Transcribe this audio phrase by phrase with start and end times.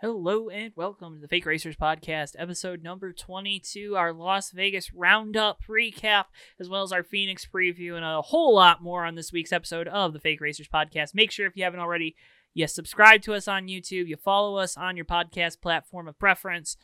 [0.00, 5.58] Hello and welcome to the Fake Racers Podcast, episode number 22, our Las Vegas Roundup
[5.68, 6.26] recap,
[6.60, 9.88] as well as our Phoenix preview, and a whole lot more on this week's episode
[9.88, 11.16] of the Fake Racers Podcast.
[11.16, 12.14] Make sure if you haven't already,
[12.54, 16.76] you subscribe to us on YouTube, you follow us on your podcast platform of preference,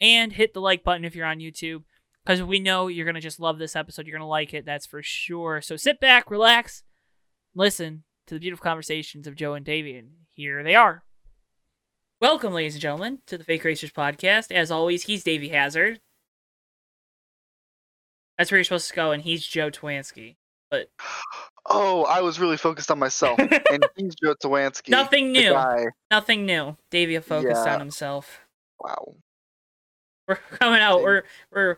[0.00, 1.82] and hit the like button if you're on YouTube,
[2.24, 4.06] because we know you're going to just love this episode.
[4.06, 5.60] You're going to like it, that's for sure.
[5.60, 6.84] So sit back, relax,
[7.54, 11.02] listen to the beautiful conversations of Joe and Davey, and here they are.
[12.20, 14.50] Welcome, ladies and gentlemen, to the Fake Racers podcast.
[14.50, 16.00] As always, he's Davey Hazard.
[18.38, 20.36] That's where you're supposed to go, and he's Joe Twansky.
[20.70, 20.88] But
[21.68, 23.38] Oh, I was really focused on myself.
[23.40, 24.88] and he's Joe Twansky.
[24.90, 25.54] nothing new.
[26.10, 26.76] Nothing new.
[26.90, 27.74] Davey focused Yeah.
[27.74, 28.40] on himself.
[28.80, 29.14] Wow.
[30.28, 31.02] We're coming out.
[31.02, 31.76] We're we're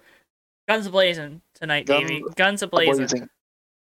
[0.69, 2.23] guns a blazing tonight, Guns Davey.
[2.37, 3.29] Guns a blazing.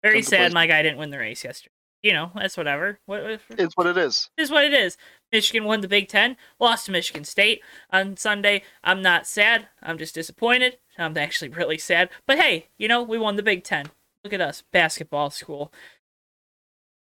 [0.03, 0.55] Very Guns sad a-blazing.
[0.55, 1.71] my guy didn't win the race yesterday.
[2.03, 2.99] You know, that's whatever.
[3.07, 4.29] What, what It's what it is.
[4.37, 4.99] is what it is.
[5.35, 8.63] Michigan won the Big Ten, lost to Michigan State on Sunday.
[8.85, 9.67] I'm not sad.
[9.83, 10.79] I'm just disappointed.
[10.97, 12.09] I'm actually really sad.
[12.25, 13.87] But hey, you know, we won the Big Ten.
[14.23, 15.73] Look at us, basketball school.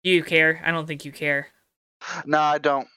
[0.03, 0.61] Do you care?
[0.65, 1.47] I don't think you care.
[2.27, 2.89] No, I don't.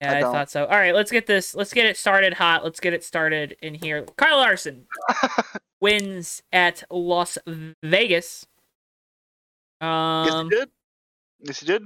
[0.00, 0.32] Yeah, I I, don't.
[0.32, 0.64] thought so.
[0.64, 1.54] All right, let's get this.
[1.54, 2.64] Let's get it started hot.
[2.64, 4.06] Let's get it started in here.
[4.16, 4.86] Kyle Larson
[5.82, 7.36] wins at Las
[7.82, 8.46] Vegas.
[9.82, 9.86] yes,
[10.32, 10.68] Um, he did.
[11.40, 11.82] Yes, he did.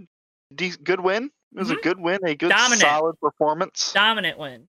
[0.54, 1.30] De- good win.
[1.54, 1.78] It was Mhm.
[1.78, 2.18] a good win.
[2.24, 2.80] A good, Dominant.
[2.82, 3.92] solid performance.
[3.92, 4.68] dominant win.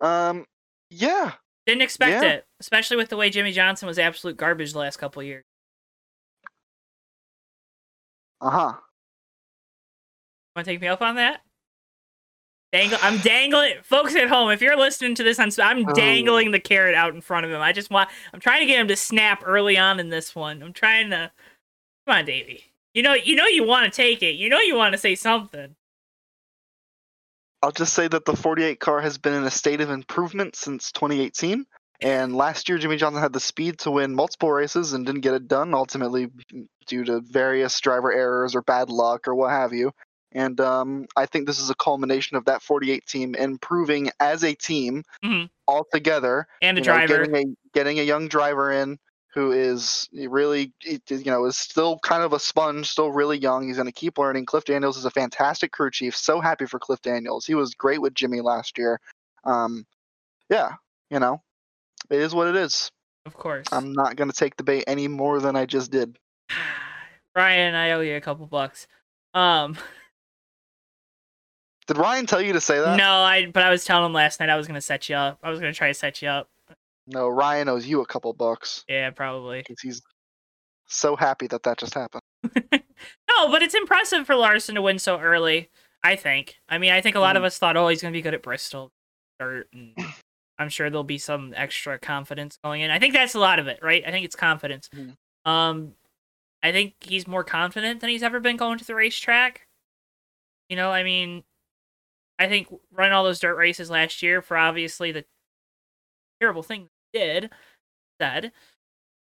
[0.00, 0.46] Um,
[0.90, 1.34] yeah.
[1.66, 2.30] Didn't expect Yeah.
[2.30, 5.44] it, especially with the way Jimmie Johnson was absolute garbage the last couple years.
[8.40, 8.72] Uh huh.
[10.56, 11.42] Want to take me up on that?
[12.72, 14.50] Dangle, I'm dangling, folks at home.
[14.50, 15.94] If you're listening to this, I'm I'm Oh.
[15.94, 17.60] dangling the carrot out in front of him.
[17.62, 20.62] I just want, I'm trying to get him to snap early on in this one.
[20.62, 21.32] I'm trying to,
[22.06, 22.67] come on, Davey.
[22.98, 24.34] You know, you know, you want to take it.
[24.34, 25.76] You know, you want to say something.
[27.62, 30.90] I'll just say that the 48 car has been in a state of improvement since
[30.90, 31.64] 2018.
[32.00, 35.34] And last year, Jimmie Johnson had the speed to win multiple races and didn't get
[35.34, 36.26] it done, ultimately
[36.88, 39.92] due to various driver errors or bad luck or what have you.
[40.32, 44.54] And um, I think this is a culmination of that 48 team improving as a
[44.56, 45.50] team Mhm.
[45.68, 46.48] all together.
[46.62, 47.26] And a you know, driver.
[47.26, 48.98] getting a getting a young driver in
[49.34, 53.66] who is really you know is still kind of a sponge, still really young.
[53.66, 54.46] He's going to keep learning.
[54.46, 56.16] Cliff Daniels is a fantastic crew chief.
[56.16, 57.46] So happy for Cliff Daniels.
[57.46, 59.00] He was great with Jimmy last year.
[59.44, 59.86] Um,
[60.50, 60.72] yeah,
[61.10, 61.42] you know,
[62.10, 62.90] it is what it is.
[63.26, 63.66] of course.
[63.70, 66.18] I'm not going to take the bait any more than I just did.
[67.36, 68.86] Ryan, I owe you a couple bucks.
[69.34, 69.76] Um,
[71.86, 72.96] Did Ryan tell you to say that?
[72.96, 73.46] no, I.
[73.46, 75.38] But I was telling him last night I was gonna set you up.
[75.42, 76.48] I was gonna try to set you up.
[77.08, 79.58] No, Ryan owes you a couple bucks Yeah, probably.
[79.60, 80.02] because he's
[80.86, 82.22] so happy that that just happened.
[83.30, 85.70] No, but it's impressive for Larson to win so early.
[86.02, 86.56] I think.
[86.68, 87.46] I mean, I think a lot of Mhm.
[87.46, 88.90] us thought, oh, he's gonna be good at Bristol.
[89.36, 89.94] Start, and
[90.58, 92.90] I'm sure there'll be some extra confidence going in.
[92.90, 94.02] I think that's a lot of it, right?
[94.04, 94.88] I think it's confidence.
[94.92, 95.16] Mhm.
[95.44, 95.94] Um,
[96.64, 99.68] I think he's more confident than he's ever been going to the racetrack.
[100.68, 101.44] You know, I mean,
[102.40, 105.24] I think running all those dirt races last year for obviously the
[106.40, 107.50] terrible thing did
[108.20, 108.52] said.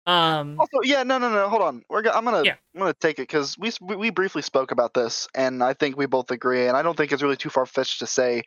[0.07, 1.49] Um, Also, yeah, no, no, no.
[1.49, 1.83] Hold on.
[1.89, 2.55] We're go- I'm gonna Yeah.
[2.73, 6.05] I'm gonna take it because we we briefly spoke about this, and I think we
[6.05, 8.43] both agree, and I don't think it's really too far fetched to say,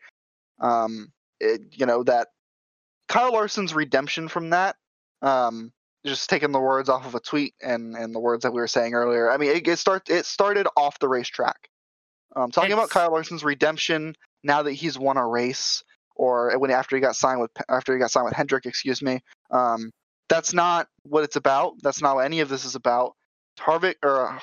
[0.61, 2.29] um, it, you know that
[3.09, 4.77] Kyle Larson's redemption from that,
[5.23, 5.73] um,
[6.07, 8.69] just taking the words off of a tweet and and the words that we were
[8.69, 9.31] saying earlier.
[9.31, 11.69] I mean, it, it start it started off the racetrack.
[12.37, 15.83] Um, talking about Kyle Larson's redemption now that he's won a race,
[16.19, 19.23] or when after he got signed with after he got signed with Hendrick, excuse me.
[19.51, 19.91] Um,
[20.29, 21.75] that's not what it's about.
[21.83, 23.15] That's not what any of this is about.
[23.59, 24.39] Harvick or uh,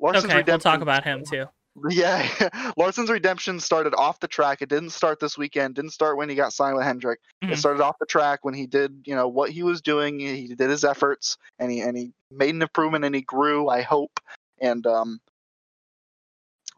[0.00, 1.46] Larson's okay, we'll talk about him too.
[1.90, 2.28] Yeah,
[2.76, 4.62] Larson's redemption started off the track.
[4.62, 5.76] It didn't start this weekend.
[5.76, 7.20] Didn't start when he got signed with Hendrick.
[7.44, 7.52] Mhm.
[7.52, 10.18] It started off the track when he did, you know, what he was doing.
[10.18, 13.68] He did his efforts, and he and he made an improvement, and he grew.
[13.68, 14.18] I hope,
[14.60, 15.20] and um,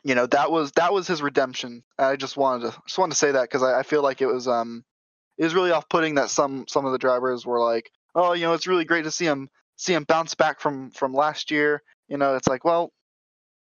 [0.02, 1.82] you know, that was that was his redemption.
[1.98, 4.26] I just wanted to just wanted to say that because I, I feel like it
[4.26, 4.84] was um,
[5.36, 8.54] it was really off-putting that some some of the drivers were like, oh, you know,
[8.54, 11.82] it's really great to see him see him bounce back from from last year.
[12.08, 12.92] You know, it's like, well,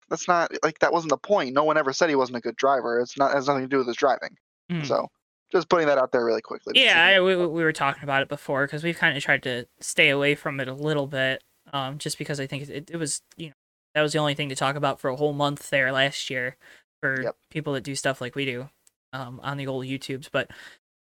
[0.09, 1.53] that's not like that wasn't the point.
[1.53, 2.99] No one ever said he wasn't a good driver.
[2.99, 4.37] It's not it has nothing to do with his driving.
[4.71, 4.85] Mhm.
[4.85, 5.07] So
[5.51, 6.73] just putting that out there really quickly.
[6.75, 9.65] Yeah, I, we we were talking about it before because we've kind of tried to
[9.79, 11.43] stay away from it a little bit,
[11.73, 13.53] um, just because I think it, it was you know
[13.97, 16.55] that was the only thing to talk about for a whole month there last year
[17.01, 17.35] for Yep.
[17.49, 18.69] people that do stuff like we do,
[19.11, 20.29] um, on the old YouTubes.
[20.31, 20.51] But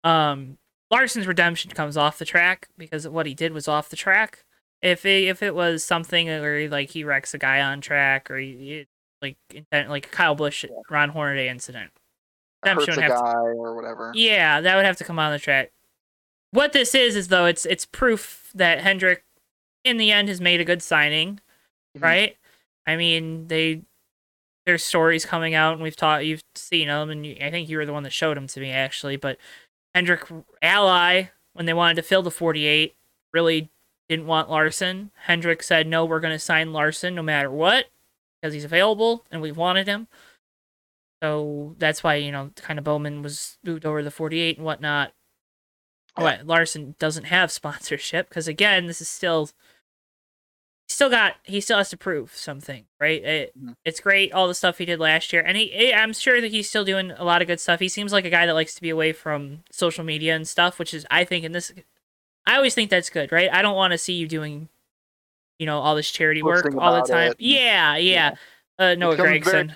[0.03, 0.57] um,
[0.89, 4.43] Larson's redemption comes off the track because what he did was off the track.
[4.81, 8.37] If it, if it was something where like he wrecks a guy on track or
[8.37, 8.87] he,
[9.21, 9.37] like
[9.71, 11.91] like Kyle Busch Ron Hornaday incident,
[12.65, 14.11] Dempsey hurts would a have to- guy or whatever.
[14.15, 15.71] Yeah, that would have to come on the track.
[16.51, 19.23] What this is is though it's it's proof that Hendrick,
[19.83, 21.39] in the end, has made a good signing,
[21.97, 22.01] Mhm.
[22.03, 22.37] right?
[22.87, 23.83] I mean, they
[24.65, 27.77] there's stories coming out, and we've taught you've seen them, and you, I think you
[27.77, 29.17] were the one that showed them to me actually.
[29.17, 29.37] But
[29.93, 30.23] Hendrick
[30.61, 32.95] ally when they wanted to fill the 48
[33.33, 33.69] really
[34.07, 35.11] didn't want Larson.
[35.25, 37.85] Hendrick said no, we're going to sign Larson no matter what
[38.41, 40.07] because he's available and we wanted him.
[41.23, 44.65] So that's why, you know, kind of Bowman was moved over to the 48 and
[44.65, 45.13] whatnot.
[46.17, 46.23] Yeah.
[46.23, 49.49] What Larson doesn't have sponsorship because again, this is still
[50.87, 53.23] still got he still has to prove something, right?
[53.23, 53.75] It, Mhm.
[53.85, 56.51] It's great all the stuff he did last year, and he eh, I'm sure that
[56.51, 57.79] he's still doing a lot of good stuff.
[57.79, 60.79] He seems like a guy that likes to be away from social media and stuff,
[60.79, 61.71] which is I think in this
[62.45, 63.49] I always think that's good, right?
[63.51, 64.69] I don't want to see you doing
[65.59, 67.31] you know all this charity work all the time.
[67.31, 67.37] it.
[67.39, 68.35] Yeah, yeah.
[68.79, 69.75] Uh, Noah becomes very- Gregson.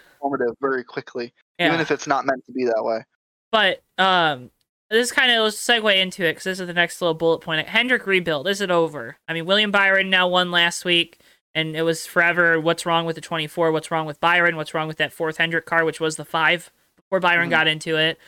[0.62, 1.68] Very quickly, Yeah.
[1.70, 3.04] even if it's not meant to be that way.
[3.52, 4.52] But um,
[4.92, 7.68] this kind of segue into it because this is the next little bullet point.
[7.68, 8.48] Hendrick rebuild.
[8.48, 9.18] Is it over?
[9.28, 11.18] I mean, William Byron now won last week,
[11.56, 12.60] and it was forever.
[12.60, 13.72] What's wrong with the 24?
[13.72, 14.56] What's wrong with Byron?
[14.58, 17.52] What's wrong with that fourth Hendrick car, which was the five before Byron Mhm.
[17.52, 18.20] got into it?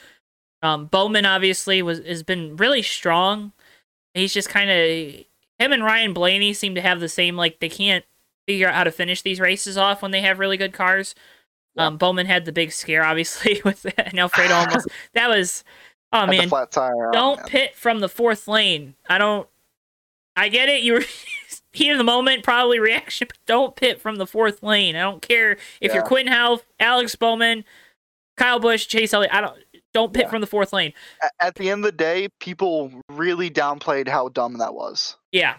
[0.62, 3.52] Um, Bowman obviously was has been really strong.
[4.14, 5.26] He's just kind of
[5.60, 8.06] him and Ryan Blaney seem to have the same like they can't
[8.48, 11.16] figure out how to finish these races off when they have really good cars.
[11.76, 11.88] Yeah.
[11.88, 14.88] Um, Bowman had the big scare, obviously, with and Alfredo almost.
[15.14, 15.64] That was,
[16.14, 17.10] oh man, flat tire.
[17.12, 18.96] don't pit from the fourth lane.
[19.10, 19.48] I don't.
[20.36, 20.82] I get it.
[20.84, 21.04] You were
[21.74, 24.96] heat of the moment, probably reaction, but don't pit from the fourth lane.
[24.96, 27.66] I don't care if you're Quinn Houff, Alex Bowman,
[28.38, 29.34] Kyle Busch, Chase Elliott.
[29.34, 29.58] I don't.
[29.94, 30.30] Don't pit Yeah.
[30.32, 30.92] from the fourth lane.
[31.40, 35.18] At the end of the day, people really downplayed how dumb that was.
[35.32, 35.58] Yeah.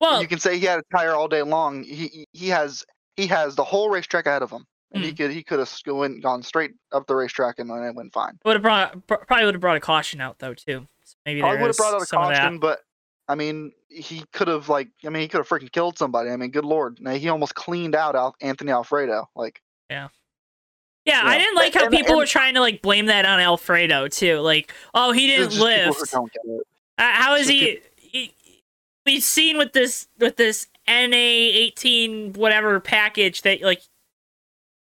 [0.00, 1.84] Well, you can say he had a tire all day long.
[1.84, 2.86] He he has
[3.16, 5.08] he has the whole racetrack ahead of him, and Hmm.
[5.08, 8.38] he could he could have gone straight up the racetrack and then it went fine.
[8.44, 10.86] would have brought probably would have brought a caution out though too.
[11.04, 12.38] So maybe Probably would have brought out a some of that.
[12.42, 12.80] caution, but
[13.28, 16.30] I mean, he could have like I mean he could have freaking killed somebody.
[16.30, 19.28] I mean, good lord, Now, he almost cleaned out Al- Anthony Alfredo.
[19.36, 20.10] Like Yeah, I
[21.04, 21.22] Yeah.
[21.24, 24.08] I didn't like how And- people and- were trying to like blame that on Alfredo
[24.08, 24.38] too.
[24.40, 26.12] Like, oh, he didn't just people who lift.
[26.12, 26.62] don't get it.
[26.98, 28.34] Uh, how is he, he?
[29.06, 33.82] We've seen with this with this NA eighteen whatever package that like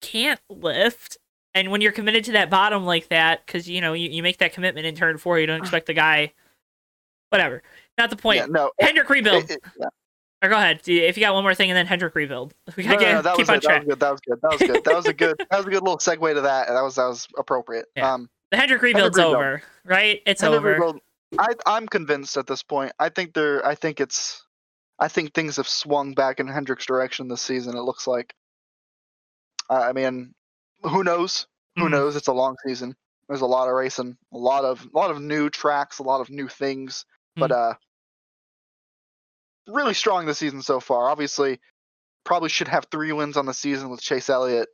[0.04, 1.18] can't lift,
[1.56, 4.38] and when you're committed to that bottom like that, because you know you, you make
[4.38, 6.32] that commitment in turn four, you don't expect the guy.
[7.30, 7.64] Whatever,
[7.98, 8.38] not the point.
[8.40, 9.46] Yeah, no, Hendrick rebuild.
[9.46, 9.88] it- it- yeah.
[10.44, 12.54] or go ahead if you got one more thing, and then Hendrick rebuild.
[12.76, 13.86] We gotta no, get, no, that keep was on track.
[13.86, 14.00] was good.
[14.00, 14.40] That was good.
[14.42, 14.84] That was good.
[14.84, 15.36] That was a good.
[15.50, 16.68] That was a good little segue to that.
[16.68, 17.86] That was that was appropriate.
[17.96, 18.14] Yeah.
[18.14, 19.36] Um, The Hendrick rebuild's rebuild.
[19.36, 20.22] over, right?
[20.28, 20.72] It's Hendrick over.
[20.74, 21.00] rebuild-
[21.40, 22.92] I I'm convinced at this point.
[23.00, 23.66] I think they're.
[23.66, 24.44] I think it's.
[25.00, 27.76] I think things have swung back in Hendrick's direction this season.
[27.76, 28.36] It looks like.
[29.70, 30.34] Uh, I mean,
[30.84, 31.48] who knows?
[31.78, 31.92] Who Mhm.
[31.92, 32.16] knows?
[32.16, 32.96] It's a long season.
[33.28, 36.22] There's a lot of racing, a lot of a lot of new tracks, a lot
[36.22, 37.06] of new things.
[37.36, 37.58] But Hmm.
[37.58, 37.74] uh,
[39.68, 41.10] really strong this season so far.
[41.10, 41.60] Obviously,
[42.26, 44.70] probably should have three wins on the season with Chase Elliott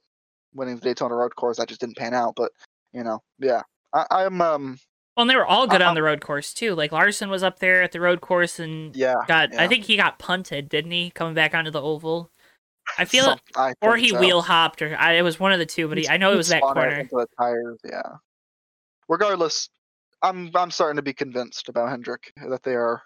[0.53, 1.57] winning the Daytona Road Course.
[1.57, 2.33] That just didn't pan out.
[2.35, 2.51] But
[2.91, 3.61] you know, yeah,
[3.93, 4.79] I, I'm um
[5.15, 6.73] Well, and they were all good Uh, on the road course too.
[6.75, 9.15] Like Larson was up there at the road course and yeah.
[9.27, 9.55] got.
[9.55, 11.11] I think he got punted, didn't he?
[11.11, 12.31] Coming back onto the oval.
[12.97, 14.19] I feel Some- I or he so.
[14.19, 15.87] wheel hopped, or I, it was one of the two.
[15.87, 16.87] But he, I know it was that corner.
[16.99, 17.79] into the tires.
[17.85, 18.01] Yeah.
[19.07, 19.69] Regardless,
[20.21, 23.01] I'm I'm starting to be convinced about Hendrick that they are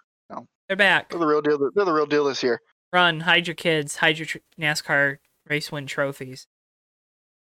[0.68, 1.10] They're back.
[1.10, 1.58] they're the real deal.
[1.74, 2.60] They're the real deal this year.
[2.92, 5.18] Run, hide your kids, hide your tr- NASCAR
[5.48, 6.46] race win trophies.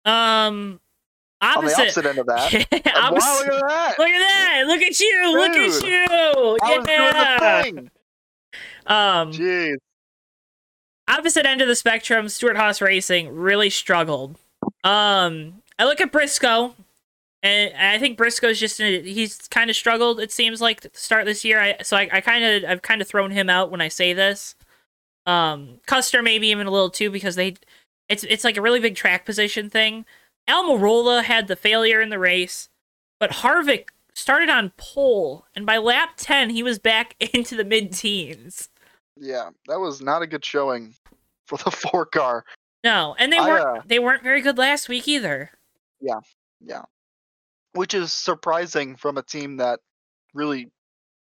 [0.05, 0.79] Um,
[1.41, 1.81] On the opposite.
[1.81, 2.51] opposite end of that.
[2.85, 3.95] wow, opposite- look at that!
[3.99, 4.63] Look at that!
[4.67, 5.31] Look at you!
[5.37, 6.57] Look at Dude, you!
[6.63, 9.21] I Yeah.
[9.21, 9.75] Um, Jeez.
[11.11, 14.37] Opposite end of the spectrum, Stewart Haas Racing really struggled.
[14.85, 16.73] Um, I look at Briscoe,
[17.43, 20.21] and I think Briscoe's just a, he's kind of struggled.
[20.21, 21.59] It seems like the start this year.
[21.59, 24.13] I so I, I kind of I've kind of thrown him out when I say
[24.13, 24.55] this.
[25.25, 27.55] Um, Custer maybe even a little too because they
[28.07, 30.05] it's it's like a really big track position thing.
[30.47, 32.69] Almirola had the failure in the race,
[33.19, 37.91] but Harvick started on pole, and by lap ten he was back into the mid
[37.91, 38.69] teens.
[39.17, 40.93] Yeah, that was not a good showing
[41.47, 42.45] for the four car.
[42.83, 45.51] No, and they I, weren't uh, they weren't very good last week either.
[45.99, 46.19] Yeah.
[46.63, 46.83] Yeah,
[47.73, 49.79] which is surprising from a team that
[50.33, 50.69] really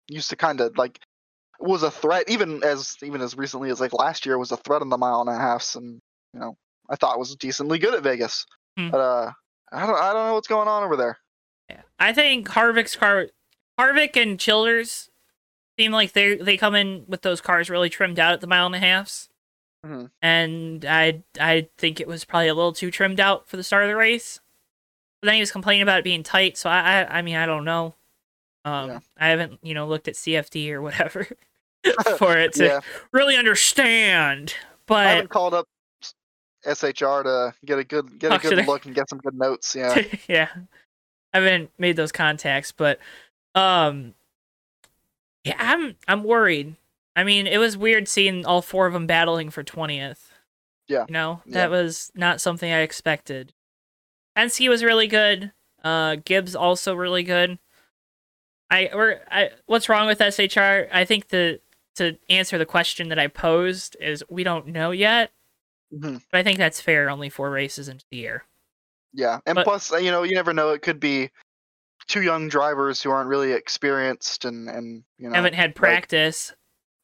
[0.09, 0.99] used to kind of like
[1.61, 4.81] was a threat even as even as recently as like last year was a threat
[4.81, 6.01] in the mile and a halfs and
[6.33, 6.57] you know
[6.89, 8.47] I thought was decently good at Vegas.
[8.79, 8.91] Hmm.
[8.91, 9.33] But uh
[9.73, 11.19] I don't I don't know what's going on over there.
[11.69, 11.83] Yeah.
[11.99, 13.27] I think Harvick's car
[13.79, 15.11] Harvick and Childers
[15.79, 18.67] seem like they they come in with those cars really trimmed out at the mile
[18.67, 19.29] and a halfs.
[19.85, 20.11] Mhm.
[20.21, 23.85] And I I think it was probably a little too trimmed out for the start
[23.85, 24.41] of the race.
[25.21, 26.57] But then he was complaining about it being tight.
[26.57, 27.95] So I, I, I mean, I don't know.
[28.65, 28.99] Um, Yeah.
[29.19, 31.27] I haven't, you know, looked at CFD or whatever
[32.19, 32.81] for it to yeah,
[33.13, 34.55] really understand.
[34.87, 35.67] But I haven't called up
[36.65, 39.75] SHR to get a good get a good look and get some good notes.
[39.75, 40.49] Yeah, yeah,
[41.33, 42.73] I haven't made those contacts.
[42.73, 42.99] But
[43.55, 44.15] um,
[45.49, 46.77] yeah, I'm I'm worried.
[47.17, 50.33] I mean, it was weird seeing all four of them battling for twentieth.
[50.89, 51.05] Yeah.
[51.09, 51.55] you know Yeah.
[51.55, 53.53] that was not something I expected.
[54.37, 55.53] Penske was really good.
[55.85, 57.59] Uh, Gibbs also really good.
[58.71, 60.89] I or I what's wrong with SHR?
[60.93, 61.61] I think the
[61.97, 65.33] to answer the question that I posed is we don't know yet,
[65.93, 66.23] Mhm.
[66.31, 67.11] but I think that's fair.
[67.11, 68.45] Only four races into the year.
[69.13, 70.71] yeah, and But- plus, uh, you know, you never know.
[70.71, 71.31] It could be
[72.09, 76.53] two young drivers who aren't really experienced and and you know Haven't had practice.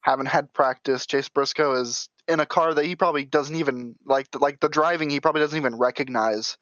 [0.01, 1.07] haven't had practice.
[1.07, 4.31] Chase Briscoe is in a car that he probably doesn't even like.
[4.31, 6.57] The, like the driving, he probably doesn't even recognize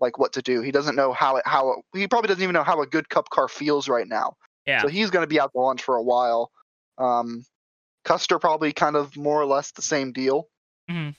[0.00, 0.60] like what to do.
[0.60, 3.08] He doesn't know how it how it, he probably doesn't even know how a good
[3.08, 4.34] Cup car feels right now.
[4.66, 4.82] Yeah.
[4.82, 6.50] So he's going to be out to lunch for a while.
[6.98, 7.44] Um,
[8.04, 10.48] Custer probably kind of more or less the same deal.
[10.90, 11.14] Mhm.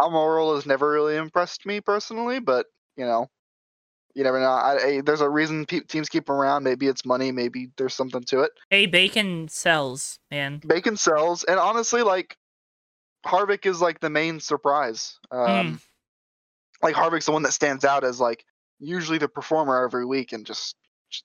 [0.00, 3.28] Almirola has never really impressed me personally, but you know,
[4.14, 4.46] you never know.
[4.50, 6.64] I, I, there's a reason pe- teams keep around.
[6.64, 7.32] Maybe it's money.
[7.32, 8.52] Maybe there's something to it.
[8.70, 10.60] Hey, bacon sells, man.
[10.66, 12.36] Bacon sells, and honestly, like
[13.26, 15.18] Harvick is like the main surprise.
[15.30, 15.80] Um, Mm.
[16.82, 18.44] Like Harvick's the one that stands out as like
[18.80, 20.74] usually the performer every week, and just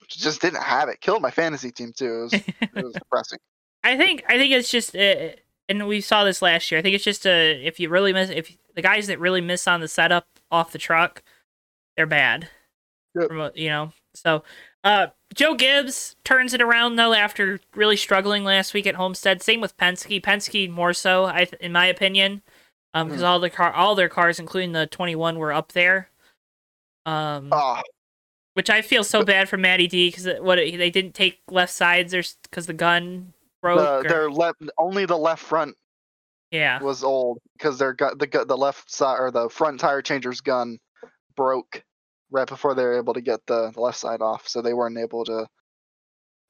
[0.07, 1.01] just didn't have it.
[1.01, 2.05] Killed my fantasy team too.
[2.05, 3.39] It was, it was depressing.
[3.83, 5.29] I think I think it's just, uh,
[5.67, 6.77] and we saw this last year.
[6.77, 9.67] I think it's just uh, if you really miss, if the guys that really miss
[9.67, 11.23] on the setup off the truck,
[11.95, 12.49] they're bad.
[13.19, 13.27] Yep.
[13.27, 14.43] From you know, so
[14.83, 19.41] uh, Joe Gibbs turns it around though after really struggling last week at Homestead.
[19.41, 20.21] Same with Penske.
[20.21, 22.41] Penske more so, I th- in my opinion,
[22.93, 26.09] um, because all the car, all their cars, including the 21, were up there.
[27.05, 27.81] Um, Ah,
[28.53, 32.13] which I feel so bad for Matty D because what they didn't take left sides
[32.13, 33.79] or because the gun broke.
[33.79, 35.75] the, or- their left only the left front
[36.51, 40.41] yeah, was old because their gu- the the left side or the front tire changer's
[40.41, 40.77] gun
[41.35, 41.83] broke
[42.31, 44.97] right before they were able to get the, the left side off, so they weren't
[44.97, 45.47] able to.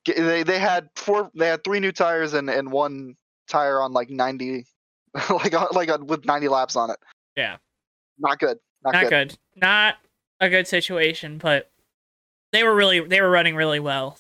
[0.06, 3.16] Get, they they had four they had three new tires and, and one
[3.48, 4.66] tire on like ninety,
[5.30, 6.98] like on- like on, with ninety laps on it.
[7.36, 7.58] Yeah.
[8.18, 8.58] not good.
[8.84, 9.10] Not, not good.
[9.10, 9.38] good.
[9.56, 9.96] Not
[10.40, 11.72] a good situation, but
[12.52, 14.18] they were really they were running really well.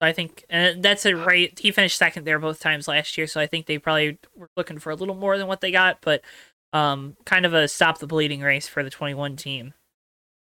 [0.00, 1.56] I think and that's a right.
[1.58, 4.78] He finished second there both times last year, so I think they probably were looking
[4.78, 6.22] for a little more than what they got, but
[6.72, 9.74] um, kind of a stop the bleeding race for the 21 team.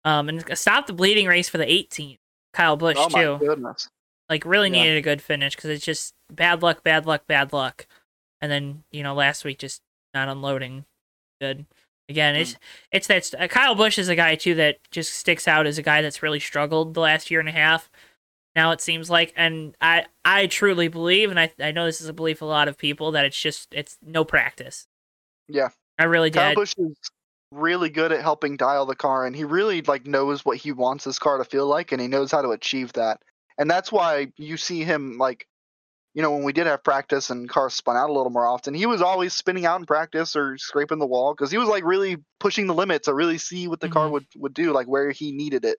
[0.05, 2.17] Um, and stop the bleeding race for the 18.
[2.53, 3.37] Kyle Busch Oh my too.
[3.39, 3.89] goodness.
[4.29, 4.83] Like really Yeah.
[4.83, 7.85] needed a good finish because it's just bad luck, bad luck, bad luck.
[8.41, 9.81] And then you know last week just
[10.13, 10.85] not unloading
[11.41, 11.65] good.
[12.07, 12.55] Again, it's
[12.91, 15.81] it's that uh, Kyle Busch is a guy too that just sticks out as a
[15.83, 17.89] guy that's really struggled the last year and a half.
[18.55, 22.07] Now it seems like, and I I truly believe, and I I know this is
[22.07, 24.87] a belief of a lot of people that it's just it's no practice.
[25.47, 25.69] Yeah.
[25.97, 26.55] I really Kyle did.
[26.55, 26.95] Busch is
[27.51, 31.03] really good at helping dial the car, and he really like knows what he wants
[31.05, 33.21] his car to feel like, and he knows how to achieve that.
[33.57, 35.47] And that's why you see him like,
[36.13, 38.73] you know, when we did have practice and cars spun out a little more often,
[38.73, 41.83] he was always spinning out in practice or scraping the wall because he was like
[41.85, 44.11] really pushing the limit to really see what the car Mhm.
[44.11, 45.77] would would do, like where he needed it.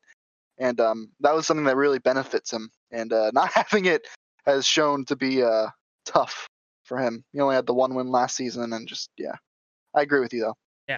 [0.59, 2.71] And um, that was something that really benefits him.
[2.91, 4.07] And uh, not having it
[4.47, 5.69] has shown to be uh,
[6.07, 6.49] tough
[6.85, 7.25] for him.
[7.33, 9.37] He only had the one win last season, and just yeah,
[9.95, 10.55] I agree with you though.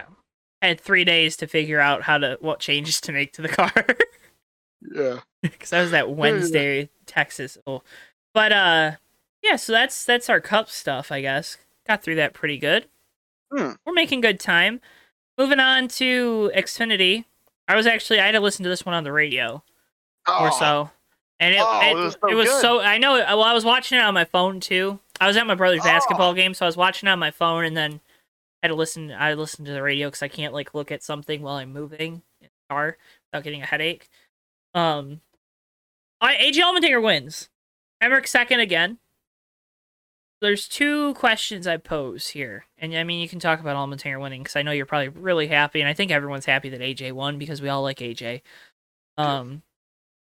[0.07, 0.28] I
[0.67, 3.85] had three days to figure out how to what changes to make to the car.
[4.81, 5.19] Yeah.
[5.41, 7.57] because that was that Wednesday Texas.
[7.65, 7.81] Oh,
[8.33, 8.91] but uh,
[9.43, 9.55] yeah.
[9.55, 11.11] So that's that's our cup stuff.
[11.11, 12.85] I guess got through that pretty good.
[13.51, 13.71] Hmm.
[13.85, 14.81] We're making good time.
[15.37, 17.25] Moving on to Xfinity.
[17.67, 19.63] I was actually I had to listen to this one on the radio
[20.27, 20.89] or Oh, so,
[21.39, 23.13] and it Oh, it, was so it was so I know.
[23.13, 24.99] Well, I was watching it on my phone too.
[25.21, 27.65] I was at my brother's basketball game, so I was watching it on my phone,
[27.65, 27.99] and then
[28.61, 29.11] I had to listen.
[29.11, 32.23] I listened to the radio because I can't like look at something while I'm moving
[32.41, 32.97] in the car
[33.31, 34.09] without getting a headache.
[34.73, 35.21] Um,
[36.19, 37.49] I AJ Allmendinger wins.
[38.03, 38.99] Hemric second again.
[40.41, 44.41] There's two questions I pose here, and I mean you can talk about Allmendinger winning
[44.41, 47.37] because I know you're probably really happy, and I think everyone's happy that AJ won
[47.37, 48.41] because we all like AJ.
[49.17, 49.63] Um,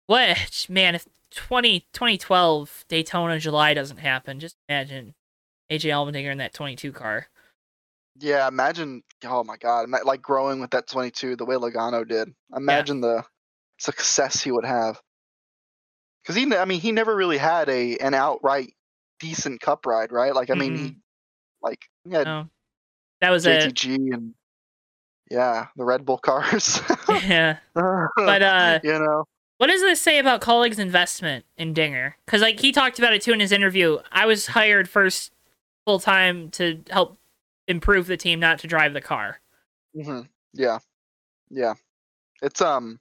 [0.06, 5.14] what man if 20, 2012 Daytona July doesn't happen, just imagine
[5.70, 7.28] AJ Allmendinger in that 22 car.
[8.19, 9.02] Yeah, imagine.
[9.25, 12.28] Oh my God, like growing with that 22 the way Logano did.
[12.54, 13.25] Imagine the
[13.78, 15.00] success he would have.
[16.23, 18.75] Because he, I mean, he never really had a an outright
[19.21, 20.35] decent Cup ride, right?
[20.35, 20.97] Like, I mean, he
[21.62, 22.49] like yeah, No,
[23.21, 24.35] that was a JTG and
[25.31, 26.81] Yeah, the Red Bull cars.
[27.09, 27.59] yeah.
[27.75, 29.25] But uh you know,
[29.59, 32.16] what does this say about Kaulig's investment in Dinger?
[32.26, 33.99] Because like he talked about it too in his interview.
[34.11, 35.33] I was hired first
[35.87, 37.19] full time to help
[37.69, 39.40] improve the team, not to drive the car.
[39.95, 40.23] hmm
[40.54, 40.78] yeah,
[41.50, 41.75] yeah.
[42.42, 42.99] It's um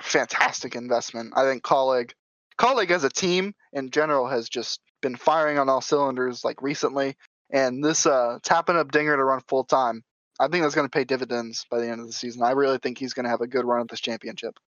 [0.00, 1.32] fantastic investment.
[1.36, 2.12] I think Kaulig,
[2.58, 7.16] Kaulig as a team in general has just been firing on all cylinders like recently,
[7.50, 10.02] and this uh tapping up Dinger to run full time.
[10.38, 12.42] I think that's going to pay dividends by the end of the season.
[12.42, 14.58] I really think he's going to have a good run at this championship.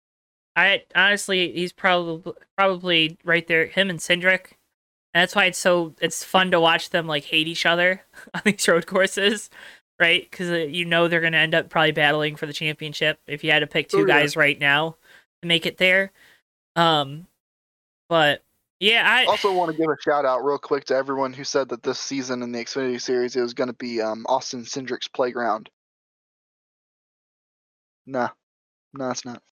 [0.54, 3.66] I honestly, he's probably probably right there.
[3.66, 4.52] Him and Cindric,
[5.14, 8.02] and that's why it's so it's fun to watch them like hate each other
[8.34, 9.50] on these road courses,
[10.00, 10.22] right?
[10.30, 13.50] Because uh, you know they're gonna end up probably battling for the championship if you
[13.50, 14.20] had to pick two Oh, yeah.
[14.20, 14.96] guys right now
[15.42, 16.12] to make it there.
[16.76, 17.26] Um,
[18.08, 18.42] but
[18.80, 21.68] yeah, I Also, want to give a shout out real quick to everyone who said
[21.68, 25.08] that this season in the Xfinity Series it was going to be um, Austin Cindric's
[25.08, 25.70] playground.
[28.06, 28.30] Nah,
[28.92, 29.42] no, it's not.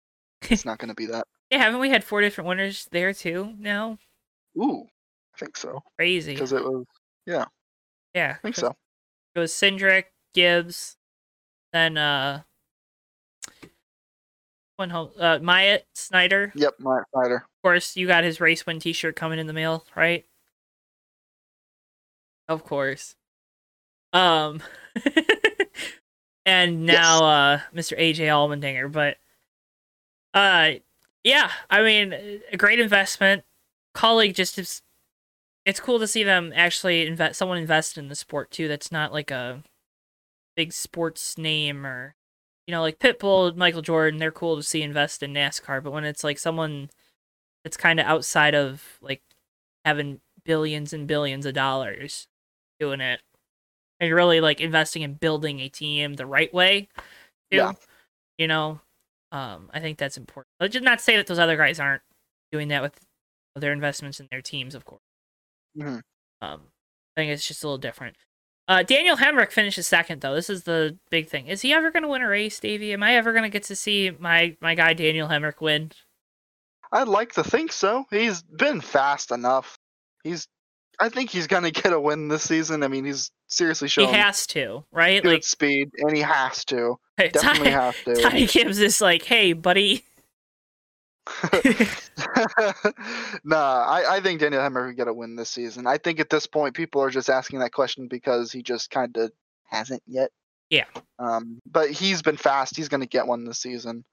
[0.49, 1.27] It's not going to be that.
[1.51, 3.99] yeah haven't we had four different winners there too now?
[4.59, 4.89] Ooh,
[5.41, 6.35] think so Crazy.
[6.35, 6.85] because it was.
[7.27, 7.47] Yeah,
[8.15, 8.37] Yeah.
[8.39, 8.75] I think so.
[9.35, 10.05] It was Cindric,
[10.35, 10.97] Gibbs,
[11.73, 12.43] then uh,
[14.77, 16.53] one home, uh, Myatt Snider.
[16.57, 17.37] Yep, Matt Snider.
[17.37, 20.25] Of course, you got his race win T-shirt coming in the mail, right?
[22.49, 23.15] Of course.
[24.13, 24.61] Um,
[26.47, 27.97] and now uh, Mr.
[27.97, 29.19] AJ Allmendinger, but
[30.35, 30.73] uh,
[31.23, 32.13] yeah, I mean,
[32.53, 33.45] a great investment.
[33.95, 34.83] Kaulig just is.
[35.67, 37.39] It's cool to see them actually invest.
[37.39, 38.67] Someone invest in the sport too.
[38.69, 39.63] That's not like a
[40.57, 42.15] big sports name or
[42.67, 44.19] you know, like Pitbull, Michael Jordan.
[44.21, 46.89] They're cool to see invest in NASCAR, but when it's like someone
[47.65, 49.23] that's kind of outside of like
[49.85, 52.27] having billions and billions of dollars
[52.79, 53.21] doing it
[53.99, 56.89] and you're really like investing in building a team the right way
[57.51, 57.73] too, Yeah.
[58.39, 58.81] you know
[59.33, 62.01] um i think that's important let's just not say that those other guys aren't
[62.53, 62.99] doing that with
[63.55, 65.03] their investments in their teams of course
[65.77, 66.01] Mhm.
[66.43, 66.61] um
[67.17, 68.17] i think it's just a little different
[68.69, 70.33] uh, Daniel Hemric finishes second, though.
[70.37, 71.49] This is the big thing.
[71.49, 72.93] Is he ever going to win a race, Davey?
[72.93, 75.91] Am I ever going to get to see my my guy Daniel Hemric win?
[76.93, 78.05] I'd like to think so.
[78.11, 79.77] He's been fast enough.
[80.23, 80.47] He's.
[81.01, 82.85] I think he's going to get a win this season.
[82.85, 85.21] I mean, he's seriously showing He has to, right?
[85.21, 86.95] good Like speed, and he has to.
[87.19, 88.15] Ty, Definitely has to.
[88.23, 90.05] Ty Gibbs is like, "Hey, buddy."
[93.45, 95.87] nah, I, I think Daniel Hemric could get a win this season.
[95.87, 99.17] I think at this point, people are just asking that question because he just kind
[99.17, 99.33] of
[99.69, 100.31] hasn't yet.
[100.71, 100.87] Yeah.
[101.19, 102.77] Um, but he's been fast.
[102.77, 104.05] He's going to get one this season.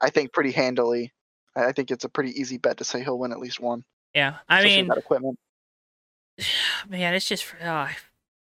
[0.00, 1.12] I think pretty handily.
[1.54, 3.84] I I think it's a pretty easy bet to say he'll win at least one.
[4.14, 5.38] Yeah, I mean, that equipment.
[6.88, 7.88] man, it's just uh,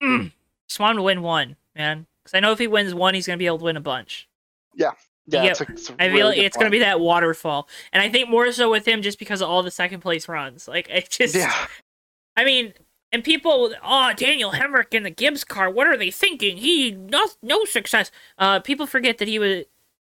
[0.03, 0.33] mm,
[0.69, 2.07] just want him to win one, man.
[2.23, 4.29] Because I know if he wins one, he's gonna be able to win a bunch.
[4.75, 4.93] Yeah,
[5.31, 8.09] Yeah, it's a, it's a I feel really it's gonna be that waterfall, and I
[8.09, 10.67] think more so with him just because of all the second place runs.
[10.67, 11.67] Like it just, Yeah,
[12.37, 12.73] I mean,
[13.13, 15.71] and people, oh, Daniel Hemric in the Gibbs car.
[15.71, 16.57] What are they thinking?
[16.59, 18.11] He no no success.
[18.39, 19.65] Uh, people forget that he was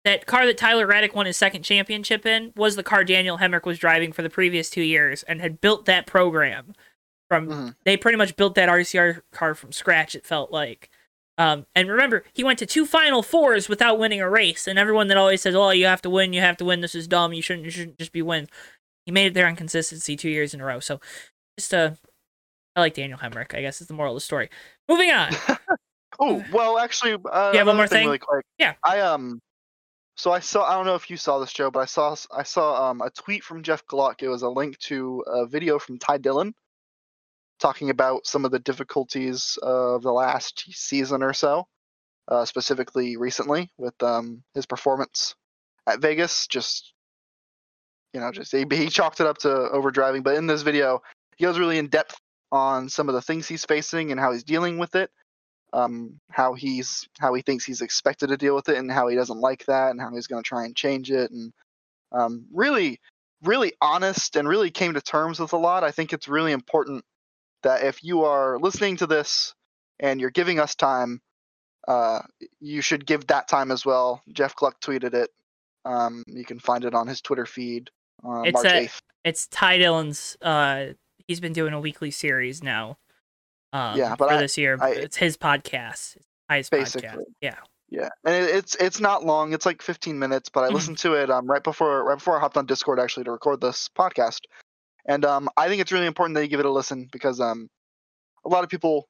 [0.05, 3.65] that car that Tyler Reddick won his second championship in was the car Daniel Hemric
[3.65, 6.73] was driving for the previous two years and had built that program
[7.27, 7.47] from.
[7.47, 7.75] Mhm.
[7.83, 10.15] They pretty much built that RCR car from scratch.
[10.15, 10.89] It felt like.
[11.39, 15.07] Um, and remember, he went to two Final Fours without winning a race, and everyone
[15.07, 16.81] that always says, "Oh, you have to win, you have to win.
[16.81, 17.33] This is dumb.
[17.33, 18.47] You shouldn't, you shouldn't just be win."
[19.05, 20.81] He made it there on consistency two years in a row.
[20.81, 20.99] So,
[21.57, 21.91] just uh,
[22.75, 23.55] I like Daniel Hemric.
[23.55, 24.49] I guess is the moral of the story.
[24.87, 25.31] Moving on.
[26.19, 28.05] Oh well, actually, uh, have one more thing, thing?
[28.07, 28.45] really quick.
[28.57, 28.73] Yeah.
[28.83, 29.39] I um,
[30.17, 30.65] so I saw.
[30.65, 33.09] I don't know if you saw this, Joe, but I saw I saw um a
[33.09, 34.21] tweet from Jeff Gluck.
[34.21, 36.53] It was a link to a video from Ty Dillon,
[37.59, 41.67] talking about some of the difficulties of the last season or so,
[42.27, 45.35] uh, specifically recently with um his performance
[45.87, 46.47] at Vegas.
[46.47, 46.93] Just
[48.13, 50.23] you know, just he, he chalked it up to overdriving.
[50.23, 51.01] But in this video,
[51.37, 52.19] he goes really in depth
[52.51, 55.11] on some of the things he's facing and how he's dealing with it
[55.73, 59.15] um, how he's how he thinks he's expected to deal with it and how he
[59.15, 61.53] doesn't like that and how he's going to try and change it and
[62.11, 62.99] um, really
[63.43, 67.03] really honest and really came to terms with a lot i think it's really important
[67.63, 69.53] that if you are listening to this
[69.99, 71.21] and you're giving us time
[71.87, 72.19] uh,
[72.59, 75.29] you should give that time as well jeff gluck tweeted it
[75.85, 77.89] um, you can find it on his twitter feed
[78.27, 80.37] uh, It's march a- 8th It's Ty Dillon's.
[80.41, 80.93] Uh,
[81.27, 82.97] he's been doing a weekly series now.
[83.73, 86.15] Um, Yeah, but for I- this year, I- it's his podcast.
[86.49, 87.23] It's Ty's podcast.
[87.41, 87.55] Yeah.
[87.89, 89.51] Yeah, and it, it's it's not long.
[89.53, 90.73] It's like 15 minutes, but I Mhm.
[90.73, 93.61] listened to it um right before right before I hopped on Discord actually to record
[93.61, 94.41] this podcast,
[95.05, 97.69] and um I think it's really important that you give it a listen because um
[98.45, 99.07] a lot of people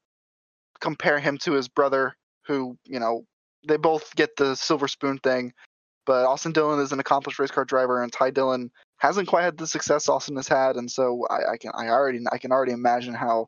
[0.80, 3.26] compare him to his brother who you know
[3.68, 5.54] they both get the silver spoon thing.
[6.06, 9.58] But Austin Dillon is an accomplished race car driver, and Ty Dillon hasn't quite had
[9.58, 12.72] the success Austin has had, and so I, I can I already I can already
[12.72, 13.48] imagine how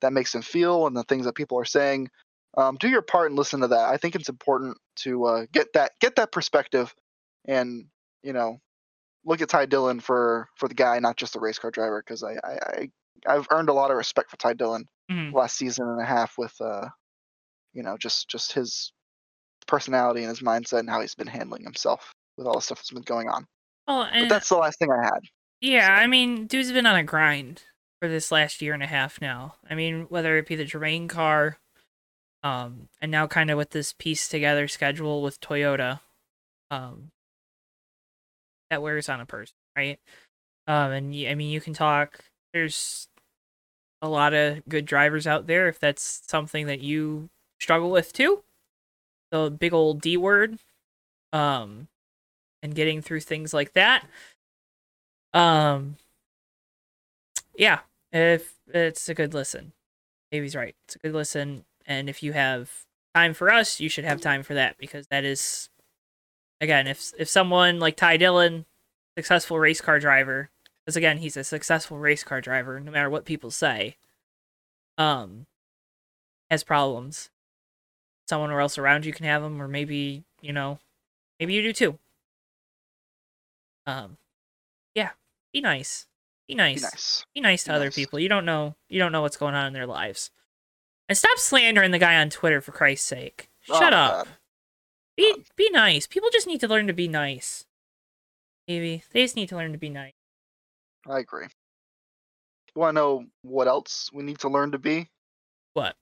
[0.00, 2.08] that makes him feel and the things that people are saying.
[2.58, 3.88] Um, do your part and listen to that.
[3.88, 6.94] I think it's important to uh, get that get that perspective,
[7.46, 7.86] and
[8.22, 8.60] you know,
[9.24, 12.22] look at Ty Dillon for for the guy, not just the race car driver, because
[12.22, 12.90] I, I I
[13.26, 15.32] I've earned a lot of respect for Ty Dillon Mhm.
[15.32, 16.88] last season and a half with uh,
[17.72, 18.92] you know, just just his
[19.66, 22.90] personality and his mindset and how he's been handling himself with all the stuff that's
[22.90, 23.46] been going on.
[23.86, 25.20] Oh, But and that's the last thing I had.
[25.60, 27.62] yeah, so- I mean, dude's been on a grind
[28.00, 29.56] for this last year and a half now.
[29.70, 31.58] I mean, whether it be the Germain car,
[32.42, 36.00] um, and now kind of with this piece together schedule with Toyota,
[36.70, 37.12] um,
[38.72, 40.00] that wears on a person, right?
[40.66, 42.20] Um, and I mean, you can talk.
[42.54, 43.06] There's
[44.00, 45.68] a lot of good drivers out there.
[45.68, 47.28] If that's something that you
[47.60, 48.42] struggle with too,
[49.30, 50.58] the big old D word,
[51.34, 51.88] um,
[52.62, 54.06] and getting through things like that.
[55.34, 55.96] Um,
[57.54, 57.80] yeah,
[58.10, 59.72] if it's a good listen,
[60.30, 60.74] Davey's right.
[60.86, 62.70] It's a good listen, and if you have
[63.14, 65.68] time for us, you should have time for that because that is,
[66.62, 68.64] again, if if someone like Ty Dillon,
[69.18, 70.48] successful race car driver,
[70.84, 73.96] because again, he's a successful race car driver, no matter what people say,
[74.96, 75.46] um,
[76.50, 77.28] has problems.
[78.28, 80.78] Someone else around you can have them, or maybe you know,
[81.38, 81.98] maybe you do too.
[83.86, 84.16] Um,
[84.94, 85.10] yeah,
[85.52, 86.06] be nice,
[86.46, 87.26] be Be nice, nice.
[87.34, 87.94] be nice to Be other nice.
[87.96, 88.20] people.
[88.20, 90.30] You don't know, you don't know what's going on in their lives,
[91.08, 93.50] and stop slandering the guy on Twitter for Christ's sake.
[93.68, 94.26] Oh Shut my up.
[94.26, 94.28] God.
[95.16, 96.06] Be be nice.
[96.06, 97.66] People just need to learn to be nice.
[98.66, 100.14] Maybe they just need to learn to be nice.
[101.08, 101.46] I agree.
[102.74, 105.08] You want to know what else we need to learn to be?
[105.74, 105.96] What?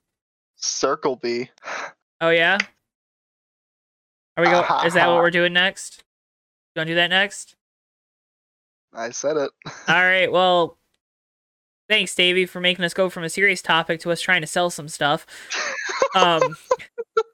[0.57, 1.51] Circle B.
[2.21, 2.59] Oh yeah.
[4.37, 4.65] Are we go?
[4.69, 6.05] Ah, Is that ha, what we're doing next?
[6.75, 7.57] You gonna do that next?
[8.93, 9.51] I said it.
[9.89, 10.31] All right.
[10.31, 10.79] Well,
[11.89, 14.71] thanks, Davey, for making us go from a serious topic to us trying to sell
[14.71, 15.27] some stuff.
[16.15, 16.57] Um,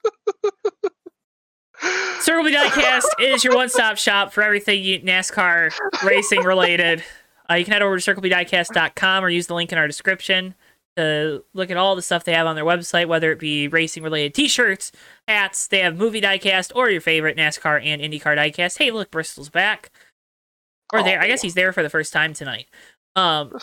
[2.21, 5.73] Circle B Diecast is your one-stop shop for everything you, NASCAR
[6.05, 7.05] racing related.
[7.51, 10.55] Uh, you can head over to circlebdiecast.com or use the link in our description
[10.97, 14.35] to look at all the stuff they have on their website, whether it be racing-related
[14.35, 14.93] T-shirts,
[15.29, 15.69] hats.
[15.69, 18.79] They have movie diecast or your favorite NASCAR and IndyCar diecast.
[18.79, 19.91] Hey, look, Bristol's back.
[20.93, 21.47] Or there, I guess Oh.
[21.47, 22.67] he's there for the first time tonight.
[23.15, 23.53] Um,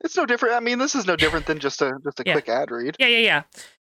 [0.00, 0.54] It's no different.
[0.54, 2.34] I mean, this is no different than just a just a Yeah.
[2.34, 2.94] quick ad read.
[3.00, 3.42] Yeah, yeah, yeah.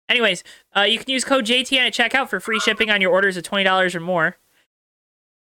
[0.10, 0.43] Anyways,
[0.76, 3.43] uh, you can use code JTN at checkout for free shipping on your orders of
[3.43, 4.38] twenty dollars or more.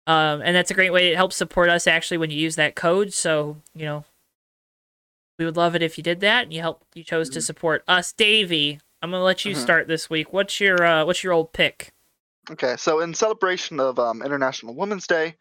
[0.08, 1.12] Um, and that's a great way.
[1.12, 3.14] It helps support us actually when you use that code.
[3.14, 4.06] So you know,
[5.40, 6.44] we would love it if you did that.
[6.44, 6.84] And you help.
[6.94, 7.44] You chose to Mhm.
[7.44, 8.80] support us, Davey.
[9.02, 9.60] I'm gonna let you Mhm.
[9.60, 10.34] start this week.
[10.34, 11.92] What's your uh, What's your old pick?
[12.50, 15.36] Okay, so in celebration of um, International Women's Day,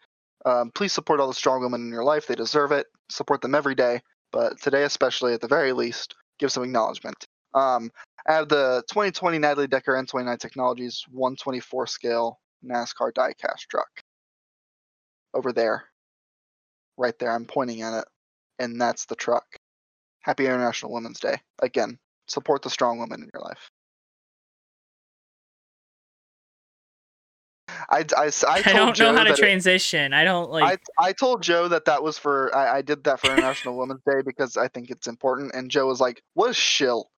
[0.45, 2.27] um, please support all the strong women in your life.
[2.27, 2.87] They deserve it.
[3.09, 7.27] Support them every day, but today especially, at the very least, give some acknowledgement.
[7.53, 7.91] Um,
[8.27, 13.89] I have the 2020 Natalie Decker N29 Technologies 124 scale NASCAR diecast truck
[15.33, 15.85] over there,
[16.97, 17.31] right there.
[17.31, 18.05] I'm pointing at it,
[18.59, 19.45] and that's the truck.
[20.21, 21.37] Happy International Women's Day.
[21.61, 23.71] Again, support the strong women in your life.
[27.89, 30.13] I told don't Joe know how to that it- transition.
[30.13, 30.81] I don't like.
[30.99, 34.01] I I told Joe that that was for I, I did that for International Women's
[34.05, 37.09] Day because I think it's important, and Joe was like, "What is shill?